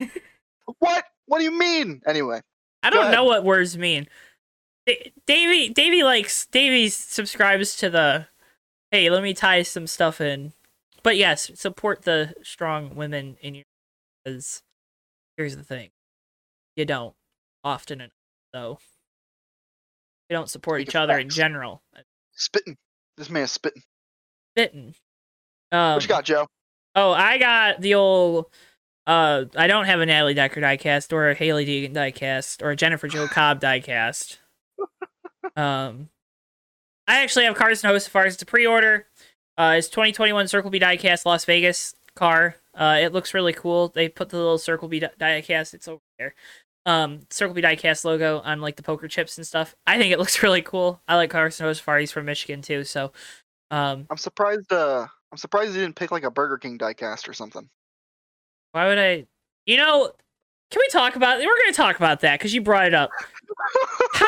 [0.78, 1.04] what?
[1.26, 2.40] What do you mean?" Anyway,
[2.82, 4.08] I don't know what words mean.
[4.86, 8.26] Da- Davey, Davey likes Davey subscribes to the.
[8.90, 10.52] Hey, let me tie some stuff in.
[11.02, 13.64] But yes, support the strong women in your.
[14.24, 14.62] Because
[15.36, 15.90] here's the thing,
[16.76, 17.14] you don't
[17.64, 18.12] often enough,
[18.52, 18.78] though.
[20.30, 21.82] You don't support Take each it other in general.
[22.32, 22.76] spitting.
[23.16, 23.82] This man is spitting.
[24.54, 24.94] Bitten.
[25.72, 26.46] Um, What you got, Joe?
[26.94, 28.46] Oh, I got the old.
[29.06, 32.76] Uh, I don't have a Natalie Decker diecast or a Hailie Deegan diecast or a
[32.76, 34.38] Jennifer Jo Cobb diecast.
[35.56, 36.08] Um,
[37.08, 39.06] I actually have Carson Hocevar as to pre-order.
[39.58, 42.56] Uh, it's 2021 Circle B diecast Las Vegas car.
[42.74, 43.88] Uh, it looks really cool.
[43.88, 45.74] They put the little Circle B di- diecast.
[45.74, 46.34] It's over there.
[46.86, 49.74] Um, Circle B diecast logo on like the poker chips and stuff.
[49.86, 51.02] I think it looks really cool.
[51.06, 52.00] I like Carson Hocevar.
[52.00, 53.12] He's from Michigan too, so
[53.70, 54.72] um, I'm surprised.
[54.72, 57.68] Uh, I'm surprised you didn't pick like a Burger King diecast or something.
[58.72, 59.26] Why would I?
[59.66, 60.10] You know,
[60.70, 61.38] can we talk about?
[61.38, 63.10] We're going to talk about that because you brought it up.
[64.12, 64.26] How?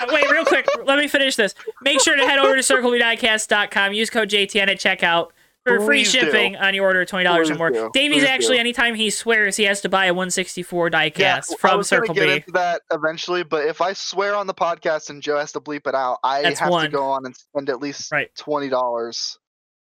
[0.08, 0.66] Wait, real quick.
[0.84, 1.54] Let me finish this.
[1.82, 3.92] Make sure to head over to circlebdiecast.com.
[3.94, 5.28] Use code JTN at checkout
[5.64, 6.20] for free Please do.
[6.20, 7.70] shipping on your order of twenty dollars or more.
[7.70, 7.90] do.
[7.94, 8.60] Davey's Please actually do.
[8.60, 12.14] anytime he swears he has to buy a 164 diecast Yeah, I from was Circle
[12.14, 12.32] get B.
[12.34, 15.86] into that eventually, but if I swear on the podcast and Joe has to bleep
[15.88, 16.84] it out, I That's have one.
[16.84, 18.30] to go on and spend at least Right.
[18.36, 19.38] twenty dollars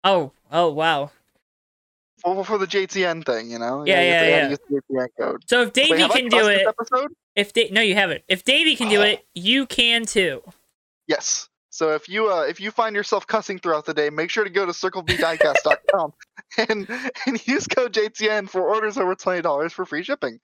[0.05, 1.11] Oh, oh wow.
[2.22, 3.50] For, for the JTN thing.
[3.50, 3.85] You know?
[3.87, 4.48] Yeah, yeah, yeah.
[4.50, 5.44] use the JTN code.
[5.48, 7.12] So if Davey Wait, can do it, episode?
[7.37, 8.22] if da- no, you haven't.
[8.28, 9.04] If Davey can do Oh.
[9.04, 10.42] it, you can too.
[11.06, 11.48] Yes.
[11.72, 14.50] So if you uh, if you find yourself cussing throughout the day, make sure to
[14.50, 16.12] go to circlebdiecast.com
[16.68, 16.88] and
[17.26, 20.40] and use code JTN for orders over twenty dollars for free shipping.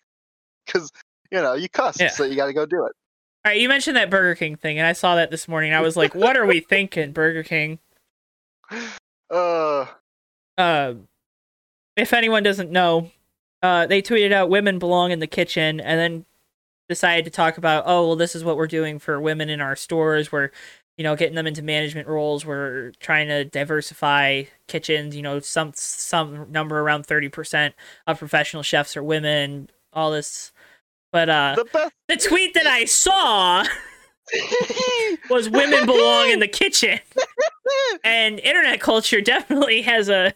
[0.65, 0.91] Because
[1.31, 2.09] you know you cuss, Yeah.
[2.11, 2.93] so you got to go do it.
[3.45, 5.73] All right, you mentioned that Burger King thing, and I saw that this morning.
[5.75, 7.79] I was like, "What are we thinking, Burger King?"
[9.31, 9.87] Uh,
[10.57, 10.95] Uh,
[11.97, 13.11] if anyone doesn't know,
[13.63, 16.27] uh, they tweeted out "Women belong in the kitchen," and then
[16.89, 19.77] decided to talk about, "Oh, well, this is what we're doing for women in our
[19.77, 20.31] stores.
[20.31, 20.51] We're,
[20.97, 22.45] you know, getting them into management roles.
[22.47, 25.17] We're trying to diversify kitchens.
[25.17, 27.75] You know, some some number around thirty percent
[28.07, 29.71] of professional chefs are women.
[29.93, 30.53] All this."
[31.13, 33.65] But uh, the the tweet that I saw
[35.31, 37.01] was women belong in the kitchen.
[38.05, 40.33] And internet culture definitely has a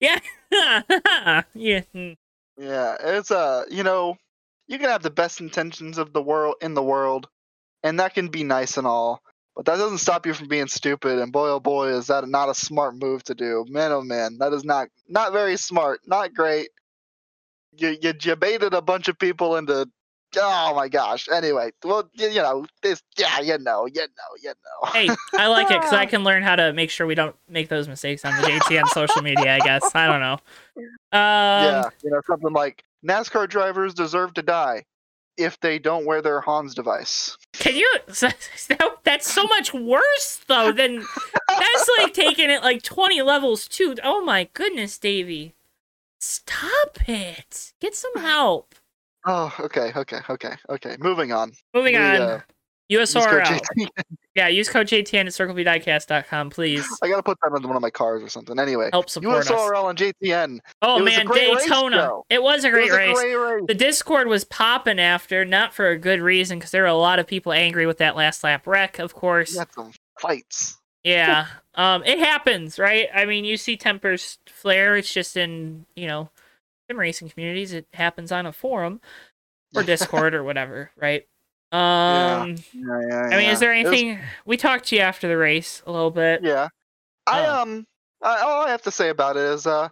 [0.00, 0.18] yeah.
[1.54, 1.82] yeah.
[1.94, 2.16] mm.
[2.58, 4.16] Yeah, it's uh, you know,
[4.68, 7.28] you can have the best intentions of the world in the world,
[7.82, 9.22] and that can be nice and all,
[9.56, 11.18] but that doesn't stop you from being stupid.
[11.18, 13.64] And boy, oh boy, is that not a smart move to do?
[13.68, 16.68] Man, oh man, that is not not very smart, not great.
[17.78, 19.88] You you, you baited a bunch of people into.
[20.36, 21.28] Oh my gosh.
[21.32, 23.02] Anyway, well, you, you know this.
[23.18, 24.90] Yeah, you know, you know, you know.
[24.90, 27.68] Hey, I like it because I can learn how to make sure we don't make
[27.68, 29.56] those mistakes on the JTN social media.
[29.56, 30.38] I guess I don't know.
[30.76, 34.84] Um, yeah, you know something like NASCAR drivers deserve to die
[35.36, 37.36] if they don't wear their Hans device.
[37.52, 37.90] Can you?
[39.04, 41.04] That's so much worse though than
[41.48, 43.96] that's like taking it like twenty levels too.
[44.02, 45.54] Oh my goodness, Davey,
[46.18, 47.72] stop it.
[47.80, 48.74] Get some help.
[49.26, 50.96] Oh, okay, okay, okay, okay.
[50.98, 51.52] Moving on.
[51.74, 52.16] Moving We, on.
[52.20, 52.40] uh,
[52.88, 53.60] Use USRL.
[54.34, 56.86] Yeah, use code JTN at circlebdiecast.com, please.
[57.02, 58.58] I gotta put that on one of my cars or something.
[58.58, 59.48] Anyway, Help support us.
[59.48, 60.58] USRL and JTN.
[60.80, 62.12] Oh It man, great race, Daytona.
[62.30, 63.14] it was a It great was a race.
[63.18, 63.62] great race.
[63.68, 67.18] The Discord was popping after, not for a good reason, because there were a lot
[67.18, 69.52] of people angry with that last lap wreck, of course.
[69.52, 70.78] We had some fights.
[71.04, 71.46] Yeah.
[71.74, 73.08] Um, it happens, right?
[73.14, 74.96] I mean, you see tempers flare.
[74.96, 76.30] It's just in, you know,
[76.92, 77.72] sim racing communities.
[77.72, 79.00] It happens on a forum
[79.74, 81.22] or Discord or whatever, right?
[81.72, 85.26] Um, Yeah, yeah, I mean, is there It was- anything we talked to you after
[85.28, 86.42] the race a little bit?
[86.42, 86.68] yeah.
[87.26, 87.62] I Oh.
[87.62, 87.86] um.
[88.24, 89.88] I, all I have to say about it is uh.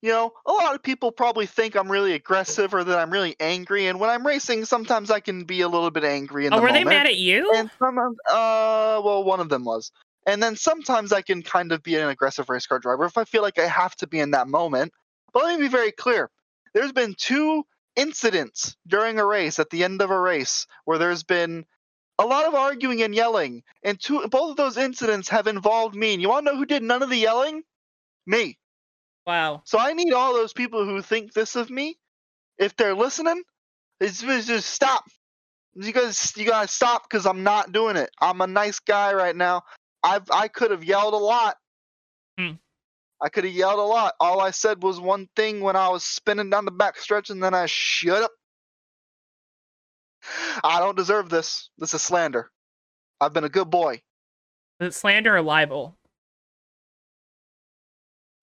[0.00, 3.34] You know, a lot of people probably think I'm really aggressive or that I'm really
[3.40, 6.58] angry, and when I'm racing, sometimes I can be a little bit angry in Oh,
[6.58, 6.84] the were moment.
[6.84, 7.50] they mad at you?
[7.56, 9.90] And sometimes, uh, well, one of them was.
[10.24, 13.24] And then sometimes I can kind of be an aggressive race car driver if I
[13.24, 14.92] feel like I have to be in that moment.
[15.32, 16.30] But let me be very clear.
[16.74, 17.64] There's been two
[17.96, 21.66] incidents during a race at the end of a race where there's been
[22.18, 26.14] a lot of arguing and yelling, and two both of those incidents have involved me.
[26.14, 27.62] And you want to know who did none of the yelling?
[28.26, 28.58] Me.
[29.26, 29.62] Wow.
[29.64, 31.98] So I need all those people who think this of me,
[32.58, 33.42] if they're listening,
[34.00, 35.04] it's it's just stop.
[35.74, 38.10] You guys, you gotta stop because I'm not doing it.
[38.20, 39.62] I'm a nice guy right now.
[40.02, 41.56] I've I could have yelled a lot.
[43.20, 44.14] I could have yelled a lot.
[44.20, 47.42] All I said was one thing when I was spinning down the back stretch, and
[47.42, 48.30] then I shut up.
[50.62, 51.70] I don't deserve this.
[51.78, 52.50] This is slander.
[53.20, 54.02] I've been a good boy.
[54.80, 55.96] Is it slander or libel?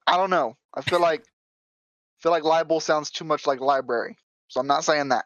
[0.07, 0.57] I don't know.
[0.73, 4.83] I feel like I feel like libel sounds too much like library, so I'm not
[4.83, 5.25] saying that.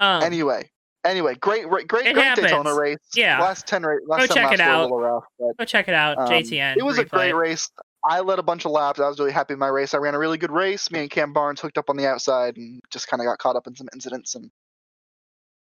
[0.00, 0.70] Um, anyway,
[1.04, 2.98] anyway, great, great, It great Daytona race.
[3.14, 3.40] Yeah.
[3.40, 4.00] last ten race.
[4.06, 4.90] Last Go 10 check it out.
[4.90, 6.18] rough, but, go check it out.
[6.18, 6.76] um, JTN.
[6.76, 7.70] It was a great race.
[8.06, 9.00] I led a bunch of laps.
[9.00, 9.94] I was really happy with my race.
[9.94, 10.90] I ran a really good race.
[10.90, 13.56] Me and Cam Barnes hooked up on the outside and just kind of got caught
[13.56, 14.34] up in some incidents.
[14.34, 14.50] And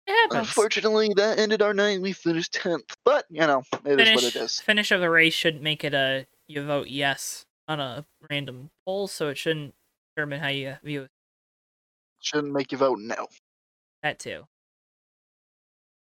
[0.07, 0.49] It happens.
[0.49, 2.01] unfortunately, that ended our night.
[2.01, 4.61] We finished tenth, but you know, it is finish, what it is.
[4.61, 9.07] finish of the race should make it a you vote yes on a random poll,
[9.07, 9.75] so it shouldn't
[10.17, 11.11] determine how you view it.
[12.21, 13.27] Shouldn't make you vote no.
[14.03, 14.45] that too.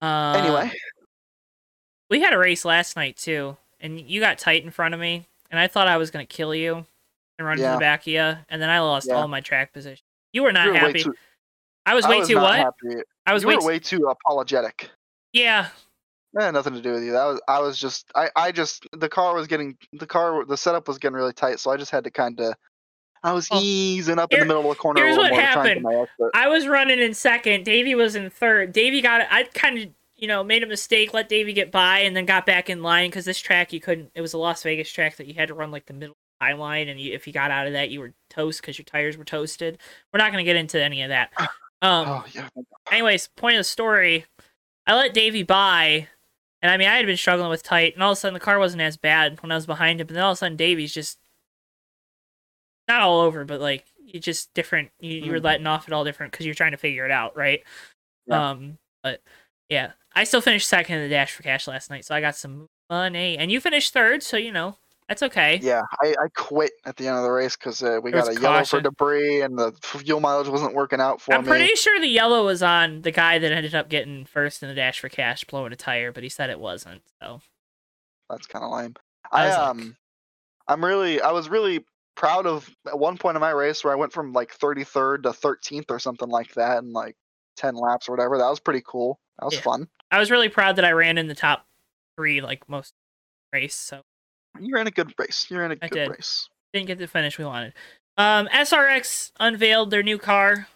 [0.01, 0.71] Uh, Anyway,
[2.09, 5.27] we had a race last night too, and you got tight in front of me,
[5.51, 6.85] and I thought I was gonna kill you
[7.38, 7.73] and run to Yeah.
[7.73, 9.15] the back of you, and then I lost Yeah.
[9.15, 10.03] all my track position.
[10.33, 11.03] You were not you were happy.
[11.03, 11.15] too.
[11.85, 12.57] I was I way was too what?
[12.59, 13.01] happy.
[13.25, 14.89] I was you way, were too- way too apologetic.
[15.33, 15.69] yeah.
[16.33, 17.12] That had nothing to do with you.
[17.13, 20.57] That was I was just I I just the car was getting the car the
[20.57, 22.53] setup was getting really tight, so I just had to kind of
[23.23, 25.03] I was Well, easing up here- in the middle of the corner.
[25.03, 25.86] here's a what more, happened.
[26.34, 27.65] I was running in second.
[27.65, 28.71] Davey was in third.
[28.73, 29.27] Davey got it.
[29.29, 32.45] I kind of you know, made a mistake, let Davey get by, and then got
[32.45, 34.12] back in line because this track you couldn't.
[34.15, 36.51] It was a Las Vegas track that you had to run like the middle high
[36.51, 39.15] line, and you, if you got out of that, you were toast because your tires
[39.15, 39.77] were toasted.
[40.12, 41.32] We're not going to get into any of that.
[41.82, 42.49] Um, Oh yeah.
[42.91, 44.25] anyways, point of the story,
[44.86, 46.10] I let Davey by,
[46.62, 48.41] and I mean I had been struggling with tight, and all of a sudden the
[48.41, 50.58] car wasn't as bad when I was behind him, but then all of a sudden
[50.58, 51.17] Davey's just
[52.89, 54.89] not all over, but like you just different.
[54.99, 55.43] You, you were Mhm.
[55.43, 57.63] letting off at all different because you're trying to figure it out, right?
[58.25, 58.49] Yeah.
[58.49, 59.21] Um, but
[59.69, 62.36] yeah, I still finished second in the dash for cash last night, so I got
[62.36, 64.75] some money, and you finished third, so you know
[65.08, 65.60] that's okay.
[65.62, 68.36] Yeah, I, I quit at the end of the race because uh, we There got
[68.36, 71.38] a yellow for debris and the fuel mileage wasn't working out for me.
[71.38, 74.69] I'm pretty sure the yellow was on the guy that ended up getting first in
[74.69, 77.02] the dash for cash, blowing a tire, but he said it wasn't.
[77.21, 77.41] So
[78.30, 78.95] That's kind of lame.
[79.32, 79.97] I I was like- um,
[80.67, 81.84] I'm really, I was really
[82.15, 85.30] proud of at one point in my race where I went from like 33rd to
[85.30, 87.15] 13th or something like that in like
[87.58, 88.38] 10 laps or whatever.
[88.38, 89.19] That was pretty cool.
[89.39, 89.62] That was Yeah.
[89.62, 89.88] fun.
[90.12, 91.65] I was really proud that I ran in the top
[92.17, 92.93] three like most
[93.54, 93.76] race.
[93.76, 94.02] So
[94.60, 95.48] You're in a good race.
[95.50, 96.10] You're in a I good did.
[96.10, 96.50] race.
[96.74, 97.74] didn't get the finish we wanted.
[98.17, 100.67] Um, SRX unveiled their new car.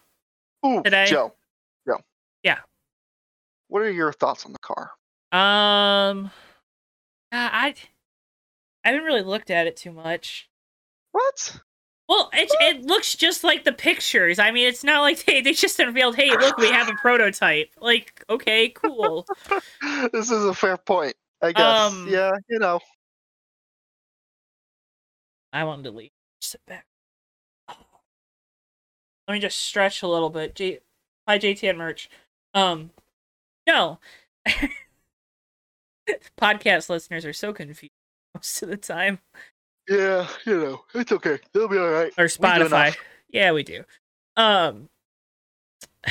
[0.65, 1.05] Ooh, Today?
[1.07, 1.33] Joe.
[1.85, 1.99] Joe.
[2.41, 2.59] Yeah.
[3.67, 4.91] What are your thoughts on the car?
[5.33, 6.31] Um,
[7.31, 7.75] I
[8.85, 10.47] I haven't really looked at it too much.
[11.13, 11.59] What?
[12.09, 14.37] Well, it it looks just like the pictures.
[14.37, 17.69] I mean, it's not like they, they just unveiled, hey, look, we have a prototype.
[17.79, 19.25] Like, okay, cool.
[20.11, 21.15] this is a fair point.
[21.41, 21.91] I guess.
[21.91, 22.79] Um, yeah, you know.
[25.53, 26.11] I wanted to leave.
[26.41, 26.85] Sit back.
[29.27, 30.55] Let me just stretch a little bit.
[30.55, 30.79] J-
[31.27, 32.09] Hi, JTN merch.
[32.53, 32.91] Um,
[33.65, 33.99] no.
[36.37, 37.93] Podcast listeners are so confused
[38.35, 39.19] most of the time.
[39.87, 41.39] Yeah, you know, it's okay.
[41.53, 42.13] It'll be all right.
[42.17, 42.95] Or Spotify.
[43.29, 43.83] Yeah, we do.
[44.37, 44.89] Um,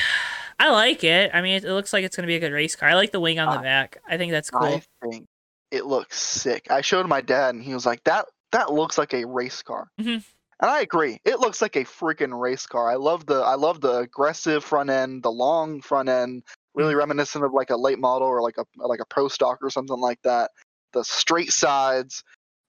[0.59, 1.31] I like it.
[1.35, 2.89] I mean, it, it looks like it's gonna be a good race car.
[2.89, 3.99] I like the wing on the I- back.
[4.09, 4.63] I think that's cool.
[4.65, 5.27] I think
[5.71, 6.67] it looks sick.
[6.71, 9.89] I showed my dad, and he was like, "That that looks like a race car."
[10.01, 10.23] Mhm.
[10.61, 11.19] And I agree.
[11.25, 12.89] It looks like a freaking race car.
[12.89, 17.45] I love the I love the aggressive front end, the long front end, really reminiscent
[17.45, 20.21] of like a late model or like a like a pro stock or something like
[20.23, 20.51] that.
[20.93, 22.23] The straight sides,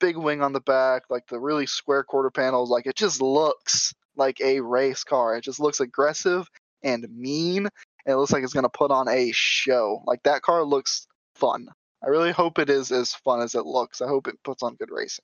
[0.03, 2.69] big wing on the back, like the really square quarter panels.
[2.69, 5.37] Like it just looks like a race car.
[5.37, 6.45] It just looks aggressive
[6.83, 7.69] and mean.
[8.05, 10.03] And it looks like it's gonna put on a show.
[10.05, 11.69] Like that car looks fun.
[12.03, 14.01] I really hope it is as fun as it looks.
[14.01, 15.23] I hope it puts on good racing.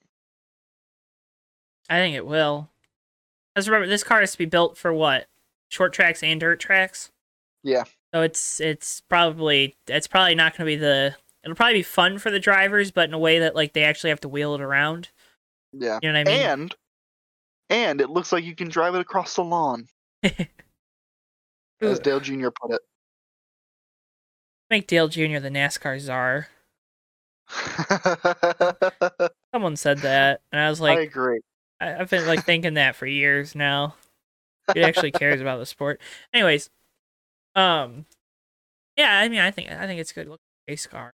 [1.89, 2.69] I think it will.
[3.55, 5.27] Let's remember this car has to be built for what?
[5.67, 7.11] Short tracks and dirt tracks.
[7.63, 7.83] Yeah.
[8.13, 12.19] So it's it's probably it's probably not going to be the it'll probably be fun
[12.19, 14.61] for the drivers, but in a way that like they actually have to wheel it
[14.61, 15.09] around.
[15.73, 15.99] Yeah.
[16.01, 16.41] You know what I mean?
[16.41, 16.75] And
[17.69, 19.87] and it looks like you can drive it across the lawn,
[21.81, 22.49] as Dale Jr.
[22.49, 22.81] put it.
[24.69, 25.39] Make Dale Jr.
[25.39, 26.47] the NASCAR czar.
[29.53, 31.39] Someone said that, and I was like, I like, agree.
[31.79, 33.95] I, I've been like thinking that for years now.
[34.73, 35.99] He actually cares about the sport.
[36.31, 36.69] Anyways,
[37.55, 38.05] um,
[38.95, 41.13] yeah, I mean, I think I think it's good looking race car.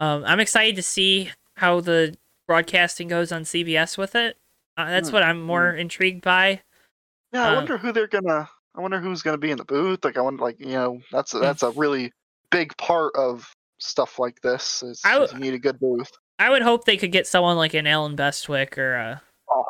[0.00, 4.36] Um, I'm excited to see how the broadcasting goes on CBS with it.
[4.76, 6.62] Uh, that's Hmm, what I'm more intrigued by.
[7.32, 8.48] Yeah, I um, wonder who they're gonna.
[8.74, 10.04] I wonder who's gonna be in the booth.
[10.04, 12.12] Like, I wonder, like, you know, that's a, that's a really
[12.50, 14.82] big part of stuff like this.
[14.82, 16.10] Is, I w- is you need a good booth.
[16.38, 19.18] I would hope they could get someone like an Allen Bestwick or uh,
[19.50, 19.64] Oh,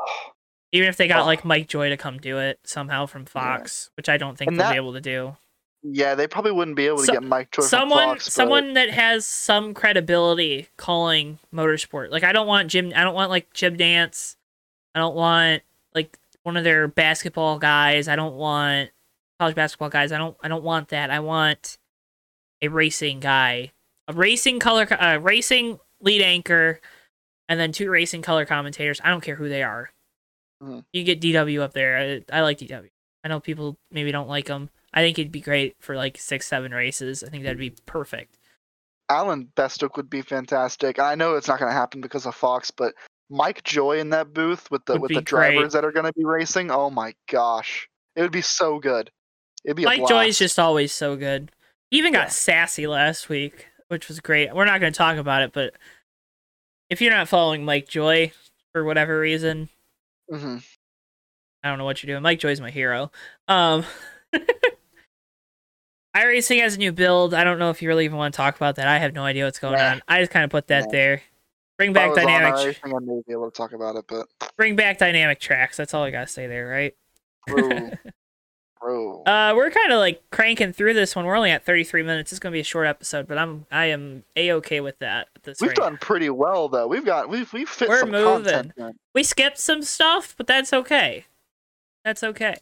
[0.71, 1.27] even if they got Oh.
[1.27, 4.59] like Mike Joy to come do it somehow from Fox, which I don't think And
[4.59, 5.37] they'll that- be able to do.
[5.85, 8.25] Yeah, they probably wouldn't be able to So- get Mike Joy from someone Fox.
[8.27, 12.11] but- someone that has some credibility calling motorsport.
[12.11, 14.37] Like I don't want Jim I don't want like Jim Nantz.
[14.95, 15.63] I don't want
[15.95, 18.07] like one of their basketball guys.
[18.09, 18.91] I don't want
[19.41, 20.13] college basketball guys.
[20.13, 21.11] I don't I don't want that.
[21.11, 21.79] I want
[22.61, 23.73] a racing guy.
[24.09, 26.81] A racing color a racing lead anchor
[27.49, 29.01] and then two racing color commentators.
[29.03, 29.91] I don't care who they are.
[30.63, 30.85] Mhm.
[30.93, 32.23] You get DW up there.
[32.33, 32.89] I, I like DW.
[33.25, 34.71] I know people maybe don't like him.
[34.95, 37.23] I think it'd be great for like six, seven races.
[37.25, 38.39] I think that'd be perfect.
[39.09, 40.99] Allen Bestwick would be fantastic.
[40.99, 42.95] I know it's not going to happen because of Fox, but
[43.31, 45.73] Mike Joy in that booth with the Would with the drivers great.
[45.73, 46.71] that are going to be racing.
[46.71, 49.11] Oh my gosh, it would be so good.
[49.65, 50.07] It'd be a Mike.
[50.07, 51.51] Joy's just always so good.
[51.91, 52.29] He even got Yeah.
[52.29, 54.55] sassy last week, which was great.
[54.55, 55.75] We're not going to talk about it, but
[56.91, 58.33] if you're not following Mike Joy
[58.73, 59.69] for whatever reason,
[60.31, 60.59] hmm
[61.65, 62.23] I don't know what you're doing.
[62.23, 63.13] Mike Joy's my hero.
[63.47, 63.85] Um,
[66.17, 67.33] iRacing has a new build.
[67.35, 68.87] I don't know if you really even want to talk about that.
[68.89, 69.93] I have no idea what's going Nah.
[69.93, 70.03] on.
[70.09, 70.91] I just kind of put that Nah.
[70.91, 71.23] there.
[71.79, 72.55] Bring back on dynamic.
[72.55, 75.77] our racing, I may be able to talk about it, but Bring back dynamic tracks.
[75.77, 76.95] That's all I gotta say there, right?
[77.51, 77.91] Ooh.
[78.81, 79.23] Bro.
[79.23, 81.25] Uh, we're kind of like cranking through this one.
[81.25, 82.33] We're only at 33 minutes.
[82.33, 85.29] It's gonna be a short episode, but I'm I am a okay with that.
[85.45, 85.77] This we've rate.
[85.77, 86.89] done pretty well though.
[86.89, 88.73] We've got we've we've fit We're some content.
[88.77, 88.91] moving.
[88.91, 88.99] in.
[89.15, 91.27] We skipped some stuff, but that's okay.
[92.05, 92.57] That's okay.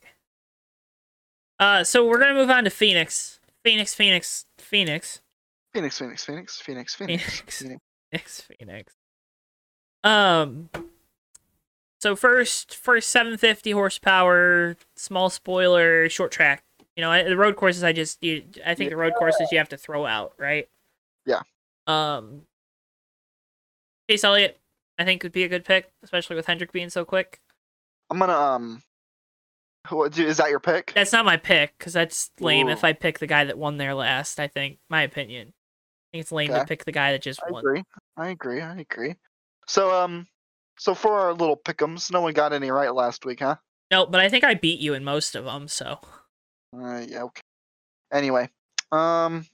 [1.59, 3.39] Uh, so we're gonna move on to Phoenix.
[3.64, 5.20] Phoenix, Phoenix, Phoenix,
[5.72, 7.80] Phoenix, Phoenix, Phoenix, Phoenix, Phoenix.
[8.11, 8.94] Phoenix, Phoenix.
[10.02, 10.70] Um.
[12.00, 16.64] So first, first 750 horsepower, small spoiler, short track.
[16.96, 17.84] You know, the road courses.
[17.84, 20.68] I just, you, I think the road courses you have to throw out, right?
[21.26, 21.42] Yeah.
[21.86, 22.42] Um.
[24.08, 24.58] Chase Elliott,
[24.98, 27.40] I think would be a good pick, especially with Hendrick being so quick.
[28.08, 28.82] I'm gonna um.
[29.88, 30.92] What, is that your pick?
[30.94, 32.68] That's not my pick because that's lame.
[32.68, 35.48] If I pick the guy that won there last, I think my opinion.
[35.48, 37.64] I think it's lame to pick the guy that just I won.
[37.64, 37.82] agree.
[38.16, 38.60] I agree.
[38.60, 39.14] I agree.
[39.66, 40.26] So um,
[40.78, 43.56] so for our little pickums, no one got any right last week, huh?
[43.90, 45.66] No, but I think I beat you in most of them.
[45.66, 45.98] So
[46.76, 47.22] Uh, yeah.
[47.24, 47.42] Okay.
[48.12, 48.48] Anyway,
[48.92, 49.46] um.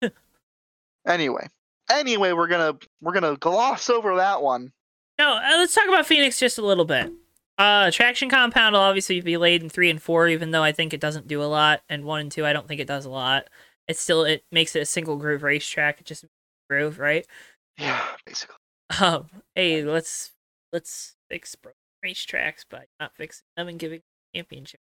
[1.06, 1.46] anyway,
[1.90, 4.72] anyway, we're gonna we're gonna gloss over that one.
[5.18, 7.12] no, uh, let's talk about Phoenix just a little bit.
[7.56, 10.92] Uh, traction compound will obviously be laid in three and four, even though I think
[10.92, 13.10] it doesn't do a lot, and one and two I don't think it does a
[13.10, 13.48] lot.
[13.86, 16.00] It still it makes it a single groove racetrack.
[16.00, 16.24] It just
[16.68, 17.26] groove, right?
[17.78, 18.56] Yeah, basically.
[19.00, 20.32] Um, hey, let's
[20.72, 24.02] let's fix broken racetracks by not fixing them and giving
[24.34, 24.80] championship.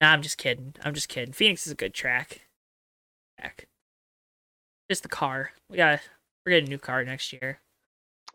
[0.00, 0.74] Nah, I'm just kidding.
[0.84, 1.32] I'm just kidding.
[1.32, 2.42] Phoenix is a good track.
[3.38, 3.68] Track.
[4.90, 5.52] Just the car.
[5.70, 6.00] We got
[6.44, 7.60] we're getting a new car next year.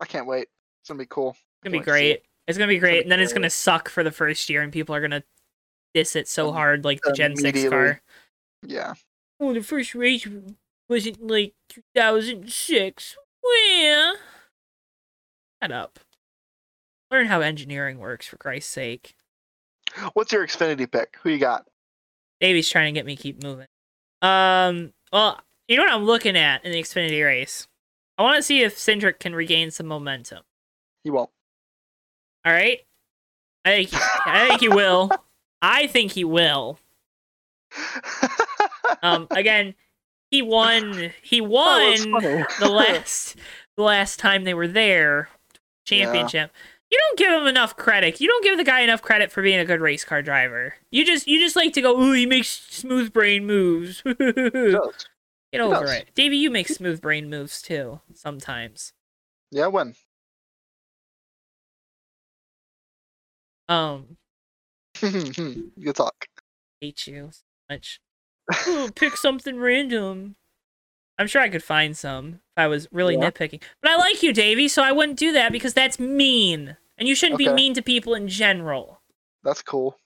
[0.00, 0.48] I can't wait.
[0.80, 1.30] It's gonna be cool.
[1.30, 2.24] It's gonna be great.
[2.46, 4.94] It's gonna be great, and then it's gonna suck for the first year, and people
[4.94, 5.22] are gonna
[5.94, 8.02] diss it so Um, hard, like the Gen Six car.
[8.62, 8.94] Yeah.
[9.40, 10.26] Oh, the first race
[10.88, 13.16] wasn't like 2006.
[13.42, 14.16] Well,
[15.62, 15.98] shut up.
[17.10, 19.14] Learn how engineering works, for Christ's sake.
[20.14, 21.18] What's your Xfinity pick?
[21.22, 21.66] Who you got?
[22.40, 23.66] Davey's trying to get me to keep moving.
[24.22, 27.68] Um, well, you know what I'm looking at in the Xfinity race?
[28.16, 30.42] I want to see if Cindric can regain some momentum.
[31.04, 31.30] He won't.
[32.44, 32.80] All right,
[33.64, 33.90] I think
[34.26, 35.10] I think he will.
[35.60, 36.78] I think he will.
[39.02, 39.74] Um, again,
[40.30, 41.12] he won.
[41.22, 42.44] He Oh, won funny.
[42.60, 43.36] the last
[43.76, 45.28] the last time they were there
[45.84, 46.52] championship.
[46.90, 48.20] You don't give him enough credit.
[48.20, 50.74] You don't give the guy enough credit for being a good race car driver.
[50.90, 54.02] You just you just like to go, ooh, he makes smooth brain moves.
[55.52, 56.10] Get over it.
[56.14, 58.92] Davey, you make smooth brain moves too, sometimes.
[59.50, 59.94] Yeah, when?
[63.72, 64.16] Um,
[65.02, 66.26] you talk.
[66.80, 68.00] hate you so much.
[68.68, 70.36] Ooh, pick something random.
[71.18, 73.30] I'm sure I could find some if I was really Yeah.
[73.30, 73.62] nitpicking.
[73.80, 76.76] But I like you, Davey, so I wouldn't do that because that's mean.
[76.98, 79.00] And you shouldn't be mean to people in general.
[79.42, 79.96] That's cool.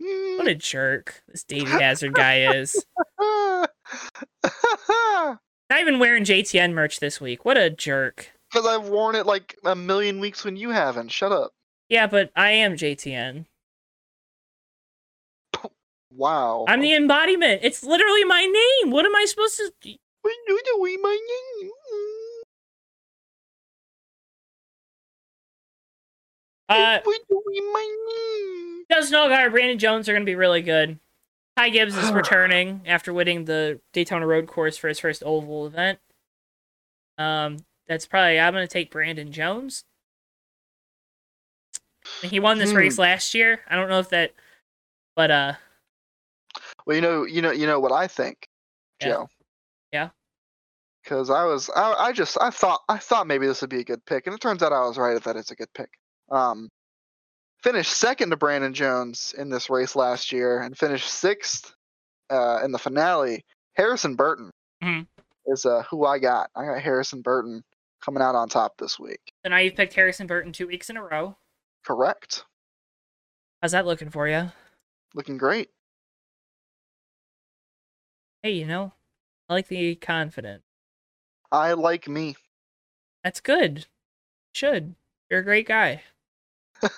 [0.00, 2.84] What a jerk this Davey Hazard guy is.
[3.20, 3.68] Not
[5.80, 7.44] even wearing JTN merch this week.
[7.44, 8.32] What a jerk.
[8.54, 11.10] I've worn it like a million weeks when you haven't.
[11.10, 11.52] Shut up.
[11.88, 13.46] Yeah, but I am JTN.
[16.12, 16.64] Wow.
[16.68, 17.60] I'm the embodiment.
[17.62, 18.90] It's literally my name.
[18.90, 19.72] What am I supposed to?
[20.22, 21.16] What you doing, my
[21.62, 21.70] name?
[26.68, 28.84] Uh, What doing, my name?
[28.90, 30.98] Justin Allgaier, and Brandon Jones are going to be really good.
[31.56, 36.00] Ty Gibbs is returning after winning the Daytona Road Course for his first oval event.
[37.18, 37.58] Um,
[37.90, 39.82] that's probably I'm going to take Brandon Jones.
[42.22, 42.76] He won this Hmm.
[42.76, 43.60] race last year.
[43.68, 44.32] I don't know if that,
[45.16, 45.52] but uh,
[46.86, 48.48] Well, you know, you know, you know what I think,
[49.00, 49.08] Yeah.
[49.08, 49.28] Joe.
[49.92, 50.08] Yeah.
[51.02, 53.84] Because I was, I, I just, I thought, I thought maybe this would be a
[53.84, 55.90] good pick, and it turns out I was right that it's a good pick.
[56.30, 56.68] Um,
[57.62, 61.74] finished second to Brandon Jones in this race last year, and finished sixth
[62.30, 63.44] uh, in the finale.
[63.74, 64.50] Harrison Burton
[64.82, 65.06] Mhm.
[65.46, 66.50] is uh, who I got.
[66.54, 67.62] I got Harrison Burton
[68.04, 69.20] coming out on top this week.
[69.44, 71.36] so now you've picked Harrison Burton two weeks in a row.
[71.84, 72.44] Correct.
[73.62, 74.50] How's that looking for you?
[75.14, 75.68] Looking great.
[78.42, 78.92] Hey, you know,
[79.48, 80.62] I like the confident.
[81.52, 82.36] I like me.
[83.22, 83.86] That's good.
[84.54, 84.94] Should.
[85.30, 86.02] You're a great guy.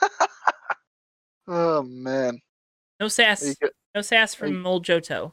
[1.48, 2.40] oh man.
[3.00, 3.57] No sass.
[3.94, 5.32] No sass Are you- from old Johto.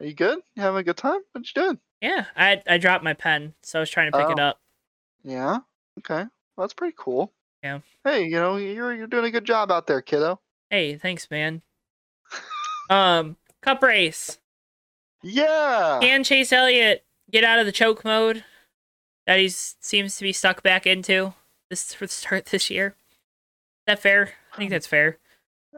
[0.00, 0.38] Are you good?
[0.56, 1.20] You having a good time?
[1.32, 1.78] What you doing?
[2.00, 4.42] Yeah, I I dropped my pen, so I was trying to pick it Oh.
[4.44, 4.60] up.
[5.24, 5.58] Yeah.
[5.98, 6.24] Okay.
[6.56, 7.32] Well, that's pretty cool.
[7.62, 7.80] Yeah.
[8.04, 10.40] Hey, you know, you're you're doing a good job out there, kiddo.
[10.70, 11.62] Hey, thanks, man.
[12.90, 14.38] um, cup race.
[15.22, 15.98] Yeah.
[16.00, 18.44] Can Chase Elliott get out of the choke mode
[19.26, 21.34] that he seems to be stuck back into
[21.68, 22.88] this for the start this year?
[22.88, 22.94] Is
[23.86, 24.32] that fair?
[24.52, 25.18] I think that's fair.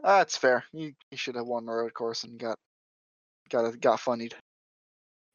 [0.01, 0.63] That's fair.
[0.73, 2.57] You, you should have won the road course and got
[3.49, 4.35] got got funnied.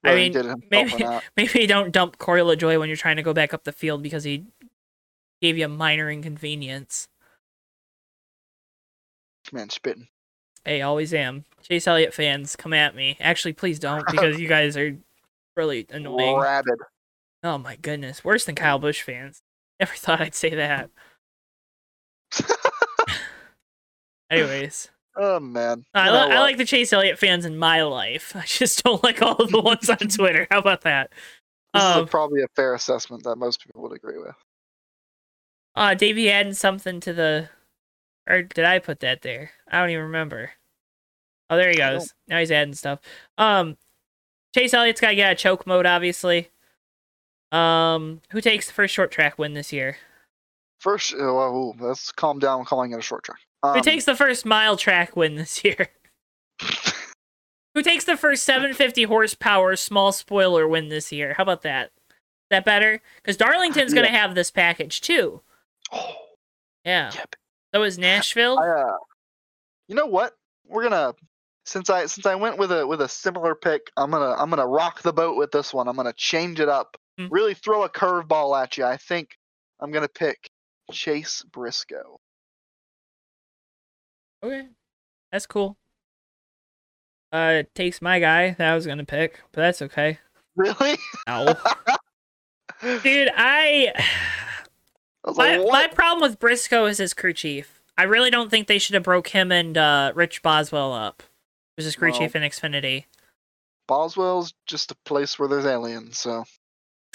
[0.05, 1.21] I mean, did it himself maybe-
[1.55, 4.25] Maybe don't dump Corey LaJoie when you're trying to go back up the field because
[4.25, 4.45] he
[5.43, 7.09] gave you a minor inconvenience.
[9.53, 10.09] Man, spitting.
[10.65, 11.45] Hey, always am.
[11.63, 13.17] Chase Elliott fans, come at me.
[13.21, 14.97] Actually, please don't because you guys are
[15.57, 16.37] really annoying.
[16.37, 16.79] Rabid.
[17.43, 19.43] Oh my goodness, worse than Kyle Busch fans.
[19.81, 20.91] Never thought I'd say that.
[24.31, 25.85] Anyways, oh man.
[25.95, 28.33] I, li- I like the Chase Elliott fans in my life.
[28.37, 30.47] I just don't like all of the ones on Twitter.
[30.51, 31.11] How about that?
[31.75, 34.35] This is Um, probably a fair assessment that most people would agree with.
[35.77, 37.49] Uh, Davey adding something to the,
[38.29, 39.51] or did I put that there?
[39.71, 40.53] I don't even remember.
[41.51, 42.13] Oh, there he goes.
[42.27, 43.01] Now he's adding stuff.
[43.39, 43.77] Um,
[44.55, 46.49] Chase Elliott's got to get of choke mode, obviously.
[47.53, 49.97] Um, who takes the first short track win this year?
[50.81, 52.65] First, uh, well, ooh, let's calm down.
[52.65, 53.39] calling it a short track.
[53.63, 55.89] Um, who takes the first mile track win this year?
[57.75, 61.35] who takes the first 750 horsepower small spoiler win this year?
[61.37, 61.91] How about that?
[62.11, 63.01] Is that better?
[63.17, 64.03] Because Darlington's Yeah.
[64.03, 65.43] gonna have this package too.
[65.93, 66.15] oh,
[66.85, 67.11] Yeah.
[67.15, 67.35] Yep.
[67.75, 68.59] So is Nashville.
[68.59, 68.97] I, uh,
[69.89, 70.35] you know what?
[70.67, 71.15] We're gonna
[71.67, 74.67] since I since I went with a with a similar pick, I'm gonna I'm gonna
[74.67, 75.87] rock the boat with this one.
[75.89, 76.97] I'm gonna change it up.
[77.19, 77.27] Hmm.
[77.31, 78.85] Really throw a curveball at you.
[78.85, 79.37] I think
[79.81, 80.49] I'm gonna pick
[80.93, 82.19] Chase Briscoe.
[84.43, 84.69] Okay.
[85.33, 85.77] That's cool.
[87.33, 90.19] Uh, it takes my guy that I was gonna pick, but that's okay.
[90.57, 90.97] Really?
[91.27, 91.55] No.
[93.03, 93.93] Dude, I
[95.25, 97.83] I my, like, my problem with Briscoe is his crew chief.
[97.99, 101.23] I really don't think they should have broke him and uh, Rich Boswell up.
[101.77, 103.05] Who's his crew Well- chief in Xfinity.
[103.87, 106.19] Boswell's just a place where there's aliens.
[106.19, 106.45] So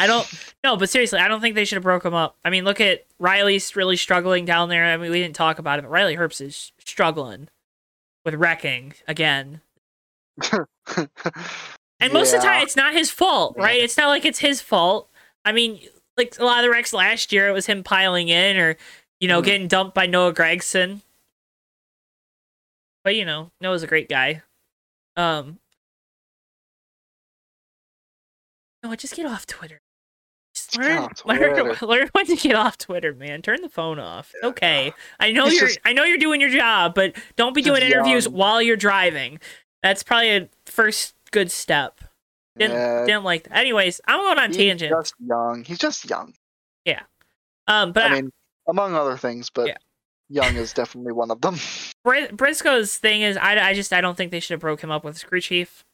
[0.00, 0.26] I don't
[0.64, 2.36] no, but seriously, I don't think they should have broke him up.
[2.44, 4.84] I mean, look at Riley's really struggling down there.
[4.84, 7.48] I mean, we didn't talk about it, but Riley Herbst is struggling
[8.24, 9.60] with wrecking again.
[12.02, 13.64] And most of the time, it's not his fault, Yeah.
[13.64, 13.78] right?
[13.78, 15.10] It's not like it's his fault.
[15.44, 15.80] I mean,
[16.16, 18.78] like a lot of the wrecks last year, it was him piling in or,
[19.20, 19.44] you know, Mhm.
[19.44, 21.02] getting dumped by Noah Gragson.
[23.04, 24.42] But, you know, Noah's a great guy.
[25.16, 25.58] Um,
[28.82, 29.80] no, just get off Twitter.
[30.70, 33.42] Just Just get learn, learn, learn when to get off Twitter, man.
[33.42, 34.32] Turn the phone off.
[34.34, 34.92] It's okay.
[35.18, 37.82] I know It's you're, just- I know you're doing your job, but don't be doing
[37.82, 38.34] interviews young.
[38.34, 39.40] while you're driving.
[39.82, 42.00] That's probably a first good step.
[42.58, 43.56] Didn't yeah, didn't like that.
[43.56, 44.90] Anyways, I'm going on he's tangent.
[44.92, 45.64] just young.
[45.64, 46.34] He's just young.
[46.84, 47.02] Yeah.
[47.68, 48.30] Um, but I mean,
[48.68, 49.76] among other things, but Yeah.
[50.28, 51.56] young is definitely one of them.
[52.04, 54.90] Bri- Briscoe's thing is, I, I just I don't think they should have broke him
[54.90, 55.84] up with his crew chief.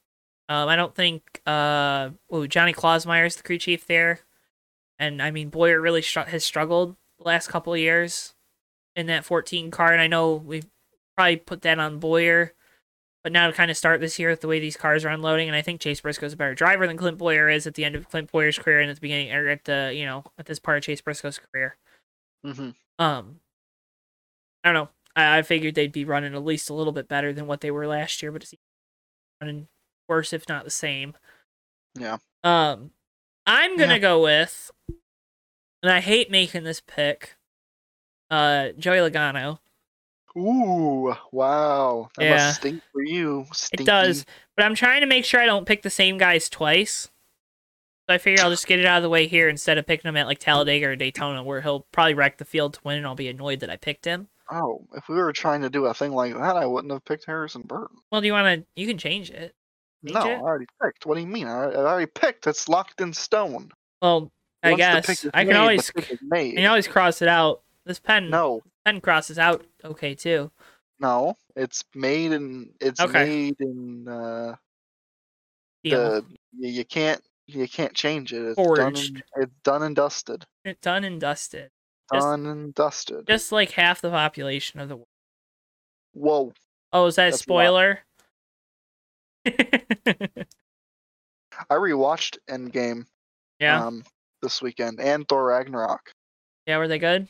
[0.49, 4.21] Um, I don't think uh, ooh, Johnny Klausmeier's the crew chief there,
[4.99, 8.35] and I mean Bowyer really str- has struggled the last couple of years
[8.95, 10.67] in that 14 car, and I know we've
[11.17, 12.55] probably put that on Bowyer,
[13.23, 15.49] but now to kind of start this year with the way these cars are unloading,
[15.49, 17.95] and I think Chase Briscoe's a better driver than Clint Bowyer is at the end
[17.95, 20.59] of Clint Bowyer's career and at the beginning or at the you know at this
[20.59, 21.77] part of Chase Briscoe's career.
[22.45, 23.41] hmm Um,
[24.65, 24.89] I don't know.
[25.15, 27.71] I, I figured they'd be running at least a little bit better than what they
[27.71, 28.55] were last year, but it's
[29.41, 29.69] running
[30.09, 31.15] worse, if not the same.
[31.99, 32.19] Yeah.
[32.45, 32.91] Um,
[33.47, 33.99] I'm gonna Yeah.
[33.99, 34.71] go with,
[35.83, 37.37] and I hate making this pick.
[38.31, 39.61] Uh, Joey Logano.
[40.37, 42.11] Ooh, wow.
[42.17, 42.31] That Yeah.
[42.35, 43.47] must stink for you.
[43.53, 43.85] Stinky.
[43.85, 44.27] It does,
[44.57, 47.11] but I'm trying to make sure I don't pick the same guys twice.
[48.09, 50.09] So I figure I'll just get it out of the way here instead of picking
[50.09, 53.07] him at like Talladega or Daytona, where he'll probably wreck the field to win, and
[53.07, 54.29] I'll be annoyed that I picked him.
[54.49, 57.25] Oh, if we were trying to do a thing like that, I wouldn't have picked
[57.25, 57.97] Harrison Burton.
[58.13, 58.67] Well, do you want to?
[58.81, 59.56] You can change it.
[60.15, 61.07] No, I already picked.
[61.07, 61.47] What do you mean?
[61.47, 62.47] I, I already picked.
[62.47, 63.71] It's locked in stone.
[64.03, 64.31] Well,
[64.63, 66.55] I Once the guess is I can made, the always pick is I made.
[66.57, 67.63] can always cross it out.
[67.85, 70.51] This pen No, pen crosses out okay too.
[70.99, 72.71] no, it's made in.
[72.81, 73.25] It's Okay.
[73.25, 74.09] made in.
[74.09, 74.57] Uh,
[75.85, 75.99] Deal.
[76.21, 76.25] the
[76.59, 78.43] you, you can't you can't change it.
[78.43, 78.65] It's done.
[78.67, 79.15] Forged.
[79.15, 80.45] And, it's done and dusted.
[80.65, 81.71] It's done and dusted.
[82.13, 83.27] Just- Done and dusted.
[83.27, 85.09] Just like half the population of the world.
[86.13, 86.53] Whoa.
[86.93, 87.57] Oh, is that a That's a lot.
[87.63, 88.01] spoiler?
[91.71, 93.07] I rewatched Endgame
[93.61, 93.85] yeah.
[93.87, 94.05] um
[94.43, 96.13] this weekend and Thor Ragnarok.
[96.67, 97.29] yeah, were they good?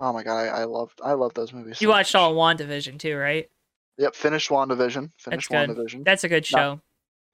[0.00, 1.80] Oh my god, I, I loved I love those movies.
[1.80, 2.20] You so watched much.
[2.20, 3.48] all WandaVision too, right?
[3.98, 5.10] Yep, finished WandaVision.
[5.18, 5.70] Finished good.
[5.70, 6.04] WandaVision.
[6.04, 6.80] That's a good Not- show.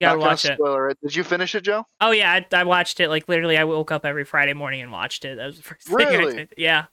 [0.01, 0.55] You gotta watch it.
[0.59, 0.99] Spoiler it.
[1.03, 1.87] Did you finish it, Joe?
[2.01, 3.57] Oh yeah, I, I watched it like literally.
[3.57, 5.37] I woke up every Friday morning and watched it.
[5.37, 5.97] That was the first thing.
[6.07, 6.35] I Really?
[6.37, 6.55] did.
[6.57, 6.87] Yeah.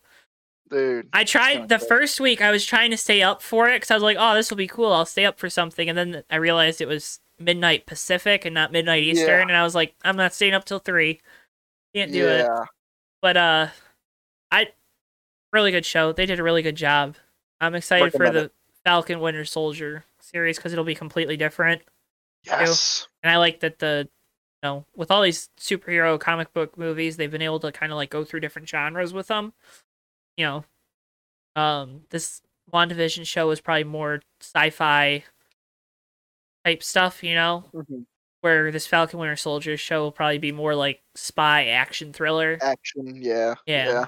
[0.71, 1.09] Dude.
[1.11, 2.41] I tried the first week.
[2.41, 4.57] I was trying to stay up for it because I was like, "Oh, this will
[4.57, 4.93] be cool.
[4.93, 8.71] I'll stay up for something." And then I realized it was midnight Pacific and not
[8.71, 9.41] midnight Eastern, Yeah.
[9.41, 11.19] and I was like, "I'm not staying up till three.
[11.93, 12.65] Can't do it." yeah.
[13.21, 13.67] But uh,
[14.49, 14.69] I
[15.51, 16.13] really good show.
[16.13, 17.17] They did a really good job.
[17.59, 18.49] I'm excited for the
[18.85, 21.81] Falcon Winter Soldier series because it'll be completely different.
[22.45, 23.07] Yes.
[23.21, 24.07] And I like that the
[24.63, 27.97] you know, with all these superhero comic book movies, they've been able to kind of
[27.97, 29.53] like go through different genres with them.
[30.41, 30.47] You
[31.55, 32.41] know, um, this
[32.73, 35.23] WandaVision show is probably more sci-fi
[36.65, 38.05] type stuff, you know, Mhm.
[38.41, 42.57] where this Falcon Winter Soldier show will probably be more like spy action thriller.
[42.59, 43.21] Action.
[43.21, 43.53] Yeah.
[43.67, 44.07] Yeah.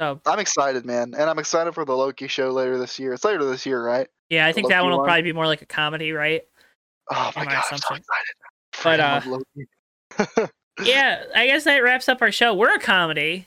[0.00, 3.14] So I'm excited, man, and I'm excited for the Loki show later this year.
[3.14, 4.06] It's later this year, right?
[4.28, 5.06] yeah, I think that one will one.
[5.06, 6.42] probably be more like a comedy, right?
[7.10, 8.34] Oh my my god, I'm so excited.
[8.84, 10.50] But, uh, Loki.
[10.82, 12.54] yeah, I guess that wraps up our show.
[12.54, 13.46] We're a comedy.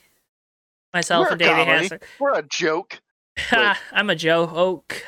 [0.94, 1.96] Myself We're and a Davey.
[2.20, 3.00] We're a joke.
[3.50, 5.04] I'm a Joe Oak.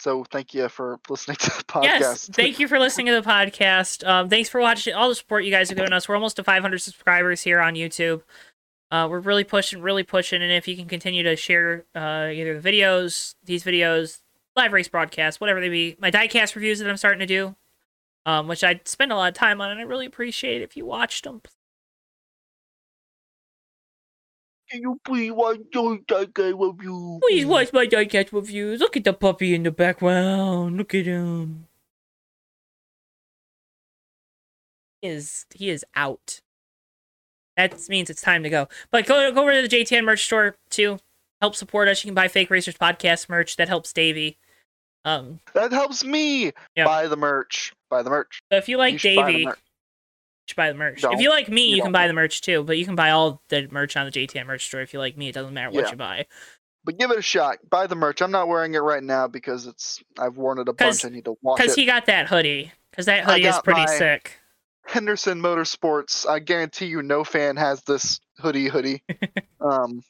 [0.00, 1.82] So thank you for listening to the podcast.
[1.82, 4.06] Yes, thank you for listening to the podcast.
[4.06, 6.08] Um, thanks for watching all the support you guys are giving us.
[6.08, 8.22] We're almost to 500 subscribers here on YouTube.
[8.90, 12.58] Uh, we're really pushing, really pushing, and if you can continue to share uh, either
[12.58, 14.20] the videos, these videos,
[14.56, 17.56] live race broadcasts, whatever they be, my diecast reviews that I'm starting to do,
[18.24, 20.86] um, which I spend a lot of time on, and I really appreciate if you
[20.86, 21.42] watched them.
[24.70, 27.18] Can you please watch those that guy review?
[27.22, 28.80] Please watch my diecast reviews.
[28.80, 30.76] Look at the puppy in the background.
[30.76, 31.66] Look at him.
[35.00, 36.40] He is he is out.
[37.56, 38.68] That means it's time to go.
[38.90, 40.98] But go go over to the JTN merch store too.
[41.40, 42.04] Help support us.
[42.04, 43.56] You can buy Fake Racers podcast merch.
[43.56, 44.38] That helps Davey.
[45.04, 46.52] Um, That helps me.
[46.74, 46.84] Yeah.
[46.84, 47.72] Buy the merch.
[47.88, 48.42] Buy the merch.
[48.52, 49.52] so if you like You should buy the Davey.
[50.48, 51.02] Should buy the merch.
[51.02, 51.14] Don't.
[51.14, 52.64] If you like me, You you, can buy the merch too.
[52.64, 54.80] But you can buy all the merch on the JTN merch store.
[54.80, 55.90] If you like me, it doesn't matter what Yeah.
[55.90, 56.26] you buy.
[56.84, 57.58] But give it a shot.
[57.68, 58.22] Buy the merch.
[58.22, 61.04] I'm not wearing it right now because it's I've worn it a bunch.
[61.04, 61.62] I need to wash it.
[61.62, 62.72] Because he got that hoodie.
[62.90, 64.38] Because that hoodie is pretty sick.
[64.86, 66.26] Henderson Motorsports.
[66.26, 68.68] I guarantee you, no fan has this hoodie.
[68.68, 69.02] Hoodie.
[69.60, 70.02] um,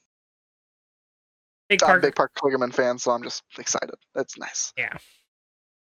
[1.68, 3.96] Big I'm a Park big Park Kligerman fan, so I'm just excited.
[4.14, 4.72] That's nice.
[4.78, 4.96] Yeah,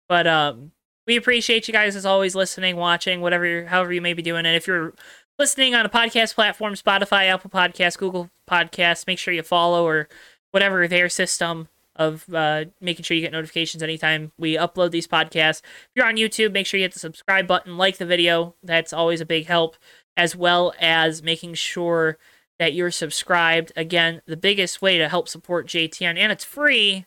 [0.09, 0.71] but um,
[1.07, 4.55] we appreciate you guys as always listening, watching, whatever, however you may be doing it.
[4.55, 4.93] If you're
[5.39, 10.09] listening on a podcast platform, Spotify, Apple Podcasts, Google Podcasts, make sure you follow or
[10.51, 15.63] whatever their system of uh, making sure you get notifications anytime we upload these podcasts.
[15.63, 18.55] If you're on YouTube, make sure you hit the subscribe button, like the video.
[18.63, 19.77] That's always a big help,
[20.17, 22.19] as well as making sure
[22.59, 23.73] that you're subscribed.
[23.77, 27.07] Again, the biggest way to help support JTN, and it's free,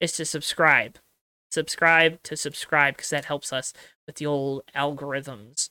[0.00, 0.98] is to subscribe
[1.50, 3.72] subscribe to subscribe because that helps us
[4.06, 5.70] with the old algorithms.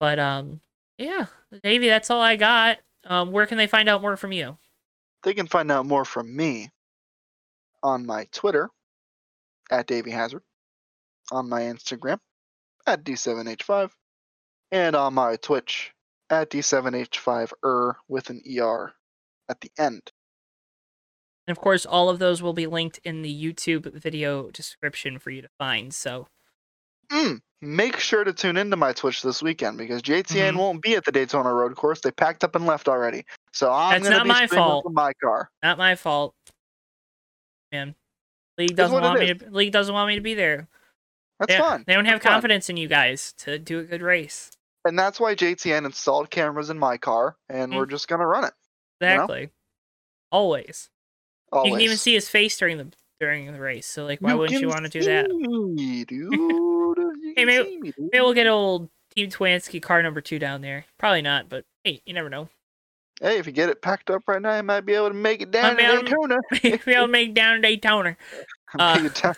[0.00, 0.60] But um,
[0.98, 1.26] yeah,
[1.62, 2.78] Davey, that's all I got.
[3.06, 4.56] Um, where can they find out more from you?
[5.22, 6.70] They can find out more from me
[7.82, 8.70] on my Twitter
[9.70, 10.42] at Davey Hazard,
[11.32, 12.18] on my Instagram
[12.86, 13.90] at D7H5,
[14.72, 15.92] and on my Twitch
[16.30, 18.92] at D7H5er er with an ER
[19.48, 20.10] at the end.
[21.46, 25.30] And of course, all of those will be linked in the YouTube video description for
[25.30, 25.92] you to find.
[25.94, 26.26] So
[27.12, 30.58] Mm, make sure to tune into my Twitch this weekend because JTN Mhm.
[30.58, 32.00] won't be at the Daytona Road Course.
[32.00, 33.24] They packed up and left already.
[33.52, 34.84] So I'm That's not be my fault.
[34.84, 35.50] from my car.
[35.62, 36.34] not my fault,
[37.70, 37.94] man.
[38.56, 39.50] League doesn't want me to.
[39.50, 40.66] League doesn't want me to be there.
[41.40, 41.84] That's they, fine.
[41.86, 44.52] They don't have That's confidence in you guys to do a good race.
[44.86, 47.76] And that's why JTN installed cameras in my car, and Mm.
[47.76, 48.54] we're just gonna run it.
[49.00, 49.14] You know?
[49.14, 49.50] Exactly.
[50.32, 50.88] Always.
[51.54, 51.70] Always.
[51.70, 52.88] You can even see his face during the
[53.20, 53.86] during the race.
[53.86, 55.28] So like, why wouldn't you want to do that?
[56.06, 56.34] dude.
[57.36, 57.92] Hey, maybe- me.
[57.98, 60.84] Maybe we'll get old Team Twansky car number two down there.
[60.98, 62.48] Probably not, but hey, you never know.
[63.20, 65.42] Hey, if you get it packed up right now, you might be able to make
[65.42, 66.78] it down Might to be able to- Daytona.
[66.84, 68.16] Maybe I'll make down to Daytona.
[68.78, 69.34] Uh, Make it down-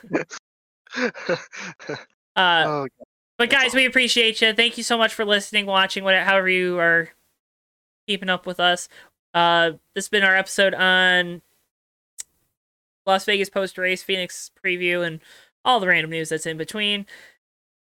[2.37, 2.87] Uh, oh,
[3.39, 4.53] but guys, we appreciate you.
[4.53, 7.09] Thank you so much for listening, watching, whatever, however you are
[8.07, 8.89] keeping up with us.
[9.33, 11.41] Uh, this has been our episode on
[13.07, 15.21] Las Vegas post race, Phoenix preview, and
[15.65, 17.07] all the random news that's in between.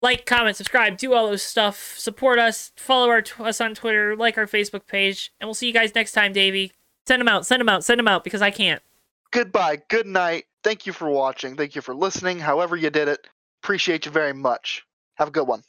[0.03, 1.95] Like, comment, subscribe, do all those stuff.
[1.99, 5.73] Support us, follow our us on Twitter, like our Facebook page, and we'll see you
[5.75, 6.73] guys next time, Davey.
[7.07, 8.83] Send them out, send them out, send them out because I can't.
[9.33, 9.83] goodbye.
[9.89, 10.45] Good night.
[10.63, 11.57] Thank you for watching.
[11.57, 12.39] Thank you for listening.
[12.39, 13.27] However you did it.
[13.63, 14.85] Appreciate you very much.
[15.15, 15.63] Have a good one.